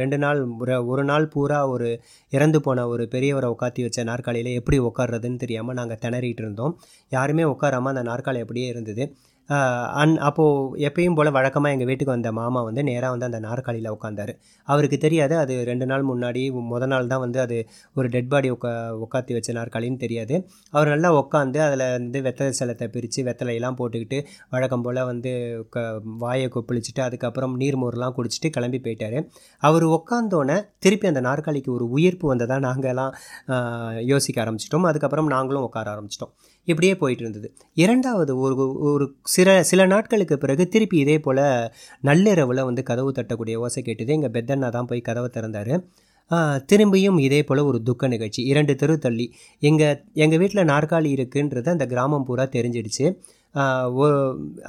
ரெண்டு 0.00 0.18
நாள் 0.18 0.40
ஒரு 0.62 0.76
ஒரு 0.92 1.02
நாள் 1.04 1.26
பூரா 1.28 1.58
ஒரு 1.74 1.88
இறந்து 2.32 2.58
போன 2.60 2.86
ஒரு 2.92 3.04
பெரியவரை 3.14 3.48
உட்காத்தி 3.54 3.82
வச்ச 3.86 4.04
நாற்காலியில் 4.10 4.58
எப்படி 4.60 4.78
உட்கார்றதுன்னு 4.80 5.42
தெரியாமல் 5.44 5.78
நாங்கள் 5.80 6.02
திணறிட்டு 6.04 6.44
இருந்தோம். 6.44 6.74
யாருமே 7.16 7.46
உட்காராமல் 7.54 7.92
அந்த 7.94 8.04
நாற்காலி 8.10 8.42
அப்படியே 8.46 8.68
இருந்தது. 8.74 9.04
அன் 10.00 10.14
அப்போது 10.28 10.82
எப்பயும் 10.86 11.14
போல் 11.18 11.30
வழக்கமாக 11.36 11.74
எங்கள் 11.74 11.88
வீட்டுக்கு 11.90 12.12
வந்த 12.14 12.30
மாமா 12.38 12.60
வந்து 12.66 12.82
நேராக 12.88 13.10
வந்து 13.14 13.26
அந்த 13.28 13.38
நாற்காலியில் 13.46 13.90
உட்காந்தார் 13.94 14.32
அவருக்கு 14.68 14.98
தெரியாது 15.04 15.34
அது 15.42 15.54
ரெண்டு 15.68 15.86
நாள் 15.90 16.04
முன்னாடி 16.10 16.42
முத 16.72 16.86
நாள் 16.92 17.08
தான் 17.12 17.22
வந்து 17.24 17.38
அது 17.44 17.58
ஒரு 17.98 18.08
டெட் 18.14 18.28
பாடி 18.32 18.48
உட்கா 18.56 18.72
உட்காத்தி 19.04 19.32
வச்ச 19.36 19.52
நாற்காலின்னு 19.58 20.00
தெரியாது. 20.04 20.34
அவர் 20.72 20.92
நல்லா 20.94 21.10
உட்காந்து 21.20 21.60
அதில் 21.66 21.84
வந்து 21.96 22.20
வெத்தலை 22.26 22.52
சலத்தை 22.60 22.88
பிரித்து 22.96 23.22
வெத்தலையெல்லாம் 23.28 23.78
போட்டுக்கிட்டு 23.80 24.18
வழக்கம் 24.56 24.84
போல் 24.86 25.00
வந்து 25.10 25.32
க 25.76 25.86
வாயை 26.24 26.48
கொப்பளிச்சுட்டு 26.56 27.02
அதுக்கப்புறம் 27.06 27.54
நீர்மோர்லாம் 27.62 28.16
குடிச்சிட்டு 28.18 28.50
கிளம்பி 28.58 28.80
போயிட்டார். 28.86 29.18
அவர் 29.62 29.86
உட்காந்தோன்னே 29.96 30.58
திருப்பி 30.86 31.08
அந்த 31.12 31.22
நாற்காலிக்கு 31.30 31.72
ஒரு 31.78 31.86
உயிர்ப்பு 31.96 32.26
வந்ததாக 32.32 32.60
நாங்கள்லாம் 32.68 33.14
யோசிக்க 34.12 34.44
ஆரம்பிச்சிட்டோம். 34.44 34.88
அதுக்கப்புறம் 34.90 35.32
நாங்களும் 35.36 35.66
உட்கார 35.68 35.88
ஆரம்பிச்சிட்டோம். 35.94 36.32
இப்படியே 36.72 36.94
போயிட்டு 37.02 37.22
இருந்தது 37.24 37.48
இரண்டாவது 37.84 38.32
ஒரு 38.44 38.56
ஒரு 38.90 39.06
சில 39.36 39.48
சில 39.70 39.86
நாட்களுக்கு 39.94 40.36
பிறகு 40.44 40.64
திருப்பி 40.74 40.98
இதே 41.04 41.16
போல் 41.26 41.44
நள்ளிரவில் 42.08 42.66
வந்து 42.68 42.82
கதவு 42.90 43.10
தட்டக்கூடிய 43.12 43.56
ஓசை 43.64 43.82
கேட்டது. 43.88 44.12
எங்கள் 44.16 44.34
பெத்தண்ணா 44.36 44.70
தான் 44.76 44.88
போய் 44.90 45.06
கதவை 45.08 45.30
திறந்தார். 45.36 45.72
திரும்பியும் 46.70 47.18
இதே 47.26 47.40
போல் 47.48 47.60
ஒரு 47.70 47.78
துக்க 47.88 48.08
நிகழ்ச்சி. 48.14 48.40
இரண்டு 48.52 48.72
தெரு 48.80 48.96
தள்ளி. 49.04 49.26
எங்கள் 49.68 50.00
எங்கள் 50.24 50.40
வீட்டில் 50.42 50.70
நாற்காலி 50.72 51.10
இருக்குன்றது 51.18 51.68
அந்த 51.74 51.86
கிராமம் 51.92 52.26
பூரா 52.28 52.44
தெரிஞ்சிடுச்சு. 52.56 53.06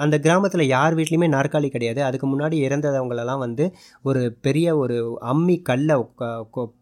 அந்த 0.03 0.15
கிராமத்தில் 0.25 0.63
யார் 0.75 0.95
வீட்லேயுமே 0.98 1.27
நாற்காலி 1.36 1.69
கிடையாது. 1.74 2.01
அதுக்கு 2.07 2.27
முன்னாடி 2.31 2.57
இறந்தவங்களெல்லாம் 2.67 3.41
வந்து 3.45 3.65
ஒரு 4.09 4.21
பெரிய 4.45 4.67
ஒரு 4.81 4.98
அம்மி 5.31 5.55
கல்லை 5.69 5.95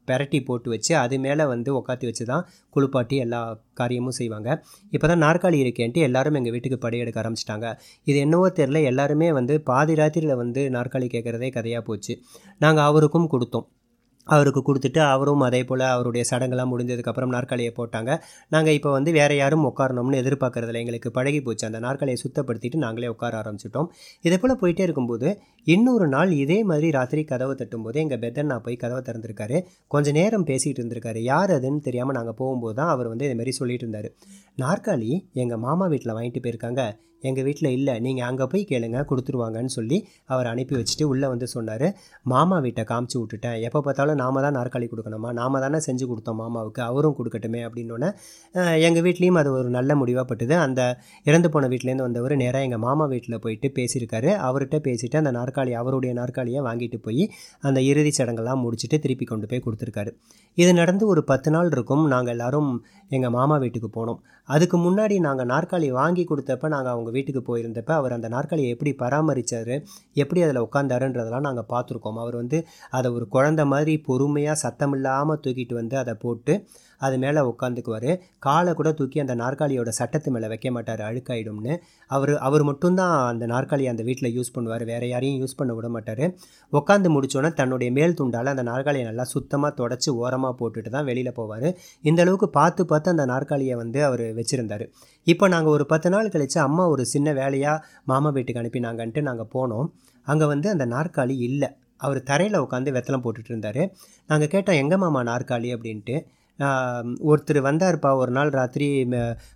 பெரட்டி 0.09 0.39
போட்டு 0.49 0.69
வச்சு 0.73 0.93
அது 1.03 1.15
மேலே 1.25 1.45
வந்து 1.53 1.69
உக்காத்தி 1.79 2.05
வச்சு 2.09 2.25
தான் 2.31 2.45
குளிப்பாட்டி 2.75 3.15
எல்லா 3.25 3.41
காரியமும் 3.81 4.17
செய்வாங்க. 4.19 4.49
இப்போ 4.95 5.05
தான் 5.11 5.23
நாற்காலி 5.25 5.57
இருக்கேன்ட்டு 5.63 6.05
எல்லாரும் 6.09 6.37
எங்கள் 6.41 6.55
வீட்டுக்கு 6.55 6.79
படையெடுக்க 6.85 7.23
ஆரம்பிச்சிட்டாங்க. 7.23 7.69
இது 8.09 8.17
என்னவோ 8.25 8.47
தெரில 8.59 8.83
எல்லாருமே 8.91 9.29
வந்து 9.39 9.55
பாதி 9.71 9.95
ராத்திரியில் 10.01 10.41
வந்து 10.43 10.63
நாற்காலி 10.77 11.09
கேட்குறதே 11.15 11.49
கதையாக 11.57 11.83
போச்சு. 11.89 12.15
நாங்கள் 12.65 12.87
அவருக்கும் 12.91 13.31
கொடுத்தோம். 13.33 13.67
அவருக்கு 14.35 14.61
கொடுத்துட்டு 14.67 15.01
அவரும் 15.13 15.43
அதே 15.47 15.61
போல் 15.63 15.83
அவருடைய 15.93 16.23
சடங்கெல்லாம் 16.31 16.71
முடிஞ்சதுக்கப்புறம் 16.73 17.33
நாற்காலியை 17.35 17.71
போட்டாங்க. 17.77 18.11
நாங்கள் 18.55 18.75
இப்போ 18.77 18.91
வந்து 18.91 19.11
வேறு 19.11 19.35
யாரும் 19.35 19.65
உட்காரணும்னு 19.69 20.21
எதிர்பார்க்குறதில்ல. 20.23 20.81
எங்களுக்கு 20.83 21.11
பழகி 21.11 21.41
போச்சு. 21.41 21.65
அந்த 21.65 21.79
நாற்காலியை 21.79 22.19
சுத்தப்படுத்திட்டு 22.23 22.79
நாங்களே 22.85 23.07
உட்கார 23.07 23.41
ஆரம்பிச்சிட்டோம். 23.41 23.89
இதே 24.21 24.37
போல் 24.37 24.59
போயிட்டே 24.61 24.85
இருக்கும்போது 24.87 25.29
இன்னொரு 25.63 26.07
நாள் 26.07 26.31
இதே 26.43 26.63
மாதிரி 26.63 26.91
ராத்திரி 26.91 27.23
கதவை 27.23 27.55
தட்டும்போது 27.61 27.93
எங்கள் 27.93 28.21
பெத்தண்ணா 28.25 28.57
போய் 28.59 28.81
கதவை 28.83 29.01
திறந்திருக்காரு. 29.09 29.59
கொஞ்சம் 29.87 30.13
நேரம் 30.13 30.45
பேசிகிட்டு 30.45 30.81
இருந்திருக்காரு. 30.83 31.21
யார் 31.31 31.51
அதுன்னு 31.51 31.79
தெரியாமல் 31.79 32.15
நாங்கள் 32.15 32.37
போகும்போது 32.37 32.75
தான் 32.75 32.89
அவர் 32.89 33.07
வந்து 33.07 33.27
இதுமாரி 33.29 33.49
சொல்லிட்டு 33.49 33.85
இருந்தார். 33.87 34.09
நாற்காலி 34.63 35.11
எங்கள் 35.33 35.63
மாமா 35.67 35.87
வீட்டில் 35.87 36.15
வாங்கிட்டு 36.17 36.43
போயிருக்காங்க. 36.45 36.83
எங்கள் 37.29 37.45
வீட்டில் 37.47 37.69
இல்லை. 37.77 37.95
நீங்கள் 38.05 38.27
அங்கே 38.29 38.45
போய் 38.51 38.63
கேளுங்க 38.71 39.01
கொடுத்துருவாங்கன்னு 39.11 39.73
சொல்லி 39.77 39.97
அவர் 40.33 40.49
அனுப்பி 40.53 40.75
வச்சுட்டு 40.79 41.07
உள்ளே 41.11 41.27
வந்து 41.33 41.49
சொன்னார். 41.55 41.87
மாமா 42.33 42.59
வீட்டை 42.65 42.85
காமிச்சு 42.91 43.17
விட்டுட்டேன். 43.21 43.57
எப்போ 43.67 43.81
பார்த்தாலும் 43.87 44.19
நாம 44.23 44.41
தான் 44.45 44.57
நாற்காலி 44.59 44.89
கொடுக்கணுமா? 44.93 45.31
நாம 45.41 45.61
தானே 45.65 45.81
செஞ்சு 45.87 46.07
கொடுத்தோம் 46.11 46.39
மாமாவுக்கு. 46.43 46.83
அவரும் 46.89 47.17
கொடுக்கட்டுமே 47.19 47.61
அப்படின்னோடனே 47.67 48.09
எங்கள் 48.87 49.05
வீட்லேயும் 49.07 49.39
அது 49.43 49.51
ஒரு 49.59 49.71
நல்ல 49.77 49.91
முடிவாக 50.01 50.25
பட்டுது. 50.31 50.55
அந்த 50.65 50.81
இறந்து 51.29 51.51
போன 51.55 51.67
வீட்டிலேருந்து 51.73 52.07
வந்தவர் 52.07 52.35
நேராக 52.43 52.67
எங்கள் 52.69 52.83
மாமா 52.87 53.07
வீட்டில் 53.13 53.41
போயிட்டு 53.45 53.69
பேசியிருக்காரு. 53.77 54.31
அவர்கிட்ட 54.47 54.79
பேசிவிட்டு 54.87 55.21
அந்த 55.21 55.33
நாற்காலி 55.39 55.73
அவருடைய 55.81 56.13
நாற்காலியை 56.21 56.61
வாங்கிட்டு 56.69 56.99
போய் 57.07 57.23
அந்த 57.67 57.79
இறுதி 57.91 58.13
சடங்கெல்லாம் 58.19 58.61
முடிச்சுட்டு 58.65 58.99
திருப்பி 59.05 59.27
கொண்டு 59.31 59.47
போய் 59.51 59.65
கொடுத்துருக்காரு. 59.65 60.11
இது 60.63 60.71
நடந்து 60.81 61.03
ஒரு 61.13 61.21
பத்து 61.31 61.49
நாள் 61.55 61.71
இருக்கும். 61.75 62.03
நாங்கள் 62.13 62.33
எல்லோரும் 62.35 62.71
எங்கள் 63.15 63.33
மாமா 63.37 63.55
வீட்டுக்கு 63.63 63.89
போனோம். 63.97 64.19
அதுக்கு 64.55 64.77
முன்னாடி 64.85 65.15
நாங்கள் 65.25 65.49
நாற்காலி 65.51 65.87
வாங்கி 65.99 66.23
கொடுத்தப்ப 66.29 66.69
நாங்கள் 66.73 66.93
அவங்க 66.93 67.09
வீட்டுக்கு 67.17 67.43
போயிருந்தப்ப 67.47 67.91
அவர் 67.99 68.15
அந்த 68.17 68.27
நாற்காலியை 68.35 68.71
எப்படி 68.75 68.93
பராமரித்தார் 69.03 69.73
எப்படி 70.23 70.41
அதில் 70.45 70.63
உட்காந்தாருன்றதெல்லாம் 70.65 71.47
நாங்கள் 71.47 71.69
பார்த்துருக்கோம். 71.73 72.19
அவர் 72.23 72.37
வந்து 72.41 72.59
அதை 72.97 73.11
ஒரு 73.17 73.27
குழந்த 73.35 73.61
மாதிரி 73.73 73.95
பொறுமையாக 74.09 74.61
சத்தம் 74.65 74.95
இல்லாமல் 74.97 75.41
தூக்கிட்டு 75.45 75.75
வந்து 75.81 75.95
அதை 76.03 76.15
போட்டு 76.23 76.53
அது 77.01 77.15
மேலே 77.23 77.41
உட்காந்துக்குவார் 77.51 78.09
காலை 78.45 78.71
கூட 78.79 78.89
தூக்கி 78.99 79.17
அந்த 79.23 79.35
நாற்காலியோட 79.41 79.89
சட்டத்து 79.99 80.31
மேலே 80.35 80.47
வைக்க 80.53 80.69
மாட்டார் 80.75 81.01
அழுக்காயிடும்னு. 81.07 81.73
அவர் 82.11 82.33
அவர் 82.47 82.63
மட்டும்தான் 82.69 83.15
அந்த 83.31 83.45
நாற்காலியை 83.53 83.89
அந்த 83.93 84.03
வீட்டில் 84.09 84.33
யூஸ் 84.37 84.53
பண்ணுவார் 84.55 84.85
வேறு 84.91 85.07
யாரையும் 85.13 85.39
யூஸ் 85.43 85.57
பண்ண 85.59 85.73
விட 85.77 85.89
மாட்டார். 85.95 86.23
உட்காந்து 86.73 87.11
முடிச்சோன்னே 87.15 87.51
தன்னுடைய 87.61 87.91
மேல் 87.97 88.17
துண்டால் 88.21 88.53
அந்த 88.53 88.65
நாற்காலியை 88.71 89.05
நல்லா 89.09 89.25
சுத்தமாக 89.35 89.71
தொடச்சி 89.81 90.09
ஓரமாக 90.23 90.53
போட்டுட்டு 90.61 90.91
தான் 90.95 91.07
வெளியில் 91.11 91.37
போவார். 91.39 91.67
இந்த 92.09 92.21
அளவுக்கு 92.25 92.49
பார்த்து 92.59 92.83
பார்த்து 92.91 93.15
அந்த 93.15 93.27
நாற்காலியை 93.33 93.77
வந்து 93.83 94.01
அவர் 94.09 94.25
வச்சுருந்தார். 94.39 94.85
இப்போ 95.27 95.45
நாங்கள் 95.55 95.75
ஒரு 95.77 95.85
பத்து 95.93 96.09
நாள் 96.13 96.33
கழித்து 96.35 96.59
அம்மா 96.67 96.83
ஒரு 96.93 97.05
சின்ன 97.13 97.33
வேலையாக 97.41 97.83
மாமா 98.11 98.29
வீட்டுக்கு 98.37 98.61
அனுப்பினாங்கன்ட்டு 98.61 99.21
நாங்கள் 99.29 99.51
போனோம். 99.55 99.87
அங்கே 100.27 100.45
வந்து 100.51 100.67
அந்த 100.75 100.85
நாற்காலி 100.95 101.35
இல்லை. 101.49 101.69
அவர் 102.05 102.19
தரையில் 102.29 102.63
உட்காந்து 102.63 102.89
வெத்தலம் 102.95 103.23
போட்டுட்டு 103.25 103.51
இருந்தார். 103.51 103.79
நாங்கள் 104.29 104.51
கேட்டோம் 104.53 104.79
எங்கள் 104.81 105.01
மாமா 105.03 105.21
நாற்காலி? 105.29 105.69
அப்படின்ட்டு. 105.75 106.15
ஒருத்தர் 106.59 107.59
வந்தார்ப்பா 107.67 108.15
ஒரு 108.15 108.31
நாள் 108.31 108.49
ராத்திரி 108.49 109.07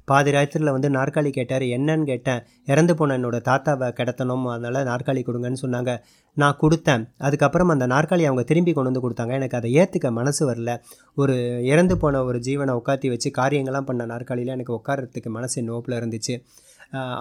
பாதி 0.06 0.32
ராத்திரியில் 0.32 0.72
வந்து 0.72 0.90
நாற்காலி 0.90 1.30
கேட்டார் 1.30 1.62
என்னன்னு 1.62 2.04
கேட்டேன். 2.04 2.42
இறந்து 2.66 2.96
போன 2.96 3.18
என்னோடய 3.18 3.44
தாத்தாவை 3.50 3.90
கிடத்தணும் 4.00 4.46
அதனால் 4.52 4.86
நாற்காலி 4.86 5.24
கொடுங்கன்னு 5.28 5.62
சொன்னாங்க. 5.62 6.00
நான் 6.34 6.58
கொடுத்தேன். 6.62 7.06
அதுக்கப்புறம் 7.18 7.70
அந்த 7.70 7.88
நாற்காலி 7.88 8.26
அவங்க 8.26 8.44
திரும்பி 8.44 8.74
கொண்டு 8.74 8.92
வந்து 8.92 9.04
கொடுத்தாங்க. 9.08 9.34
எனக்கு 9.34 9.58
அதை 9.58 9.72
ஏற்றுக்க 9.78 10.12
மனசு 10.12 10.52
வரல. 10.52 10.80
ஒரு 11.16 11.64
இறந்து 11.66 11.98
போன 11.98 12.24
ஒரு 12.24 12.40
ஜீவனை 12.40 12.80
உட்காத்தி 12.82 13.10
வச்சு 13.10 13.32
காரியங்கள்லாம் 13.38 13.90
பண்ண 13.90 14.06
நாற்காலியில் 14.06 14.54
எனக்கு 14.54 14.74
உட்காரத்துக்கு 14.74 15.30
மனசு 15.30 15.64
நோப்பில் 15.64 16.00
இருந்துச்சு. 16.00 16.36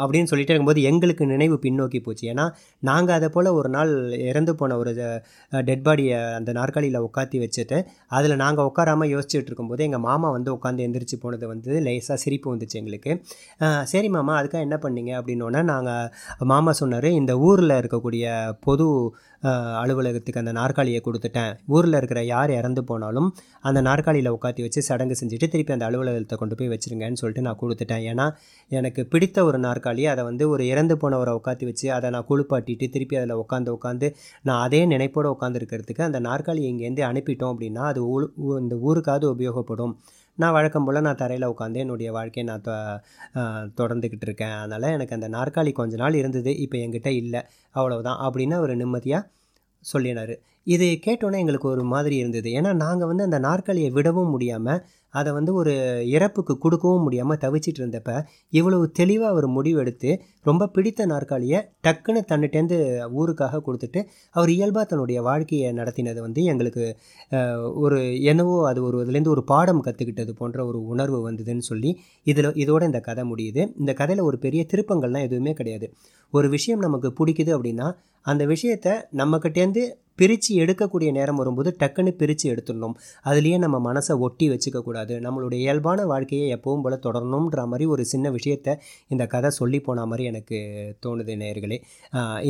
அப்படின்னு 0.03 0.31
சொல்லிட்டு 0.31 0.53
இருக்கும்போது 0.53 0.83
எங்களுக்கு 0.91 1.25
நினைவு 1.33 1.57
பின்னோக்கி 1.65 2.01
போச்சு. 2.07 2.25
ஏன்னா 2.33 2.45
நாங்கள் 2.89 3.17
அதை 3.19 3.29
போல் 3.35 3.49
ஒரு 3.59 3.69
நாள் 3.77 3.93
இறந்து 4.31 4.55
போன 4.61 4.77
ஒரு 4.83 4.93
டெட் 5.69 5.85
பாடியை 5.87 6.19
அந்த 6.39 6.51
நாற்காலியில் 6.59 7.01
உட்காத்தி 7.09 7.39
வச்சுட்டு 7.45 7.79
அதில் 8.19 8.41
நாங்கள் 8.45 8.69
உட்காராமல் 8.71 9.13
யோசிச்சுட்டு 9.15 9.51
இருக்கும்போது 9.51 9.85
எங்கள் 9.89 10.05
மாமா 10.09 10.31
வந்து 10.37 10.51
உட்காந்து 10.57 10.85
எந்திரிச்சு 10.87 11.19
போனது 11.25 11.47
வந்து 11.53 11.73
லேசாக 11.87 12.19
சிரிப்பு 12.25 12.49
வந்துச்சு 12.55 12.79
எங்களுக்கு. 12.81 13.13
சரி 13.93 14.11
மாமா 14.17 14.35
அதுக்காக 14.41 14.67
என்ன 14.69 14.79
பண்ணீங்க? 14.85 15.13
அப்படின்னோடனே 15.21 15.63
நாங்கள் 15.73 16.09
மாமா 16.53 16.73
சொன்னார் 16.81 17.09
இந்த 17.21 17.33
ஊரில் 17.49 17.79
இருக்கக்கூடிய 17.81 18.27
பொது 18.69 18.87
அலுவலகத்துக்கு 19.49 20.41
அந்த 20.41 20.53
நாற்காலியை 20.53 21.03
கொடுத்துட்டேன். 21.05 21.57
ஊரில் 21.67 21.93
இருக்கிற 21.93 22.25
யார் 22.25 22.51
இறந்து 22.51 22.85
போனாலும் 22.85 23.35
அந்த 23.61 23.81
நாற்காலியில் 23.81 24.33
உட்காத்தி 24.33 24.61
வச்சு 24.61 24.83
சடங்கு 24.83 25.17
செஞ்சுட்டு 25.21 25.49
திருப்பி 25.49 25.73
அந்த 25.73 25.85
அலுவலகத்தை 25.85 26.39
கொண்டு 26.39 26.55
போய் 26.55 26.69
வச்சிருங்கன்னு 26.69 27.13
சொல்லிட்டு 27.13 27.41
நான் 27.41 27.59
கொடுத்துட்டேன். 27.61 28.15
ஏன்னா 28.15 28.33
எனக்கு 28.69 29.07
பிடித்த 29.07 29.45
ஒரு 29.45 29.61
நாற்காலி 29.61 30.05
அதை 30.05 30.25
வந்து 30.25 30.49
ஒரு 30.49 30.67
இறந்து 30.67 30.97
போனவரை 30.97 31.39
உட்காத்தி 31.43 31.65
வச்சு 31.65 31.93
அதை 31.93 32.11
நான் 32.11 32.25
குளிப்பாட்டிட்டு 32.29 32.91
திருப்பி 32.91 33.17
அதில் 33.17 33.37
உட்காந்து 33.37 33.77
உட்காந்து 33.83 34.15
நான் 34.43 34.63
அதே 34.63 34.87
நினைப்போடு 34.87 35.35
உட்காந்துருக்கிறதுக்கு 35.41 36.03
அந்த 36.03 36.21
நாற்காலி 36.21 36.63
இங்கேருந்து 36.63 37.03
அனுப்பிட்டோம் 37.03 37.55
அப்படின்னா 37.59 37.79
அது 37.79 38.21
ஊ- 38.21 38.59
இந்த 38.59 38.77
ஊருக்காவது 38.87 39.35
உபயோகப்படும். 39.39 39.93
நான் 40.41 40.55
வழக்கம் 40.57 40.85
போல் 40.87 41.05
நான் 41.07 41.21
தரையில் 41.23 41.47
உட்காந்து 41.53 41.79
என்னுடைய 41.83 42.09
வாழ்க்கையை 42.17 42.45
நான் 42.51 42.65
தொ 42.67 42.75
தொடர்ந்துக்கிட்டு 43.81 44.27
இருக்கேன். 44.29 44.55
அதனால் 44.63 44.95
எனக்கு 44.97 45.17
அந்த 45.19 45.29
நாற்காலி 45.37 45.73
கொஞ்ச 45.73 45.95
நாள் 45.97 46.19
இருந்தது 46.21 46.53
இப்போ 46.65 46.77
என்கிட்ட 46.79 47.11
இல்லை. 47.23 47.41
அவ்வளவுதான் 47.77 48.21
அப்படின்னு 48.27 48.57
அவர் 48.61 48.73
நிம்மதியாக 48.83 49.29
சொல்லினார். 49.85 50.35
இது 50.67 50.87
கேட்டோன்னே 51.05 51.39
எங்களுக்கு 51.43 51.69
ஒரு 51.69 51.85
மாதிரி 51.93 52.17
இருந்தது. 52.23 52.49
ஏன்னா 52.59 52.71
நாங்கள் 52.85 53.09
வந்து 53.11 53.27
அந்த 53.29 53.39
நாற்காலியை 53.49 53.91
விடவும் 53.91 54.33
முடியாமல் 54.35 54.81
அதை 55.15 55.31
வந்து 55.37 55.53
ஒரு 55.55 55.73
இறப்புக்கு 56.17 56.55
கொடுக்கவும் 56.59 57.05
முடியாமல் 57.07 57.41
தவிச்சிட்டு 57.45 57.81
இருந்தப்ப 57.83 58.11
இவ்வளவு 58.59 58.85
தெளிவாக 58.99 59.31
அவர் 59.33 59.47
முடிவெடுத்து 59.57 60.11
ரொம்ப 60.43 60.69
பிடித்த 60.75 61.07
நாற்காலியை 61.07 61.59
டக்குன்னு 61.87 62.21
தன்னிட்டேந்து 62.31 62.77
ஊருக்காக 63.21 63.61
கொடுத்துட்டு 63.67 64.01
அவர் 64.35 64.51
இயல்பாக 64.51 64.85
தன்னுடைய 64.85 65.21
வாழ்க்கையை 65.23 65.71
நடத்தினது 65.73 66.21
வந்து 66.21 66.43
எங்களுக்கு 66.45 66.85
ஒரு 67.85 67.99
என்னவோ 68.33 68.55
அது 68.71 68.83
ஒரு 68.89 68.99
இதுலேருந்து 69.05 69.35
ஒரு 69.37 69.45
பாடம் 69.45 69.85
கற்றுக்கிட்டது 69.87 70.35
போன்ற 70.41 70.61
ஒரு 70.67 70.81
உணர்வு 70.93 71.21
வந்ததுன்னு 71.29 71.67
சொல்லி 71.71 71.91
இதில் 72.27 72.51
இதோட 72.65 72.83
இந்த 72.91 73.01
கதை 73.01 73.25
முடியுது. 73.33 73.63
இந்த 73.83 73.93
கதையில் 73.93 74.27
ஒரு 74.29 74.39
பெரிய 74.39 74.63
திருப்பங்கள்லாம் 74.73 75.27
எதுவுமே 75.29 75.53
கிடையாது. 75.53 75.89
ஒரு 76.33 76.49
விஷயம் 76.49 76.85
நமக்கு 76.87 77.09
பிடிக்குது 77.19 77.53
அப்படின்னா 77.57 77.89
அந்த 78.27 78.43
விஷயத்தை 78.47 78.93
நம்மக்கிட்டேருந்து 79.17 79.83
பிரித்து 80.19 80.51
எடுக்கக்கூடிய 80.63 81.11
நேரம் 81.19 81.41
வரும்போது 81.41 81.71
டக்குன்னு 81.81 82.13
பிரித்து 82.21 82.47
எடுத்துடணும். 82.53 82.97
அதுலேயே 83.31 83.59
நம்ம 83.65 83.77
மனசை 83.89 84.17
ஒட்டி 84.27 84.49
வச்சுக்க 84.51 84.81
கூடாது. 84.89 85.15
நம்மளுடைய 85.27 85.61
இயல்பான 85.67 86.05
வாழ்க்கையை 86.13 86.47
எப்பவும் 86.57 86.85
போல் 86.85 87.03
தொடரணுன்ற 87.07 87.65
மாதிரி 87.73 87.87
ஒரு 87.95 88.05
சின்ன 88.13 88.31
விஷயத்தை 88.37 88.75
இந்த 89.09 89.27
கதை 89.35 89.51
சொல்லி 89.61 89.81
போன 89.89 90.07
மாதிரி 90.11 90.27
எனக்கு 90.33 90.59
தோணுது 91.07 91.37
நேர்களே 91.43 91.79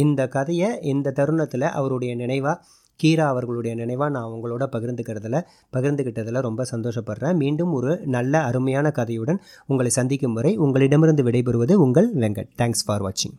இந்த 0.03 0.29
கதையை 0.37 0.71
இந்த 0.93 1.15
தருணத்தில் 1.21 1.73
அவருடைய 1.79 2.15
நினைவாக 2.23 2.59
கீரா 3.01 3.27
அவர்களுடைய 3.33 3.75
நினைவாக 3.81 4.15
நான் 4.15 4.33
உங்களோட 4.35 4.65
பகிர்ந்துக்கிறதுல 4.73 5.39
பகிர்ந்துக்கிட்டதில் 5.77 6.45
ரொம்ப 6.49 6.67
சந்தோஷப்படுறேன். 6.73 7.39
மீண்டும் 7.43 7.73
ஒரு 7.79 7.93
நல்ல 8.17 8.43
அருமையான 8.49 8.93
கதையுடன் 8.99 9.43
உங்களை 9.67 9.93
சந்திக்கும் 9.99 10.37
வரை 10.39 10.53
உங்களிடமிருந்து 10.67 11.25
விடைபெறுவது 11.29 11.77
உங்கள் 11.87 12.11
வெங்கட். 12.25 12.51
தேங்க்ஸ் 12.61 12.85
ஃபார் 12.87 13.05
வாட்சிங் 13.07 13.37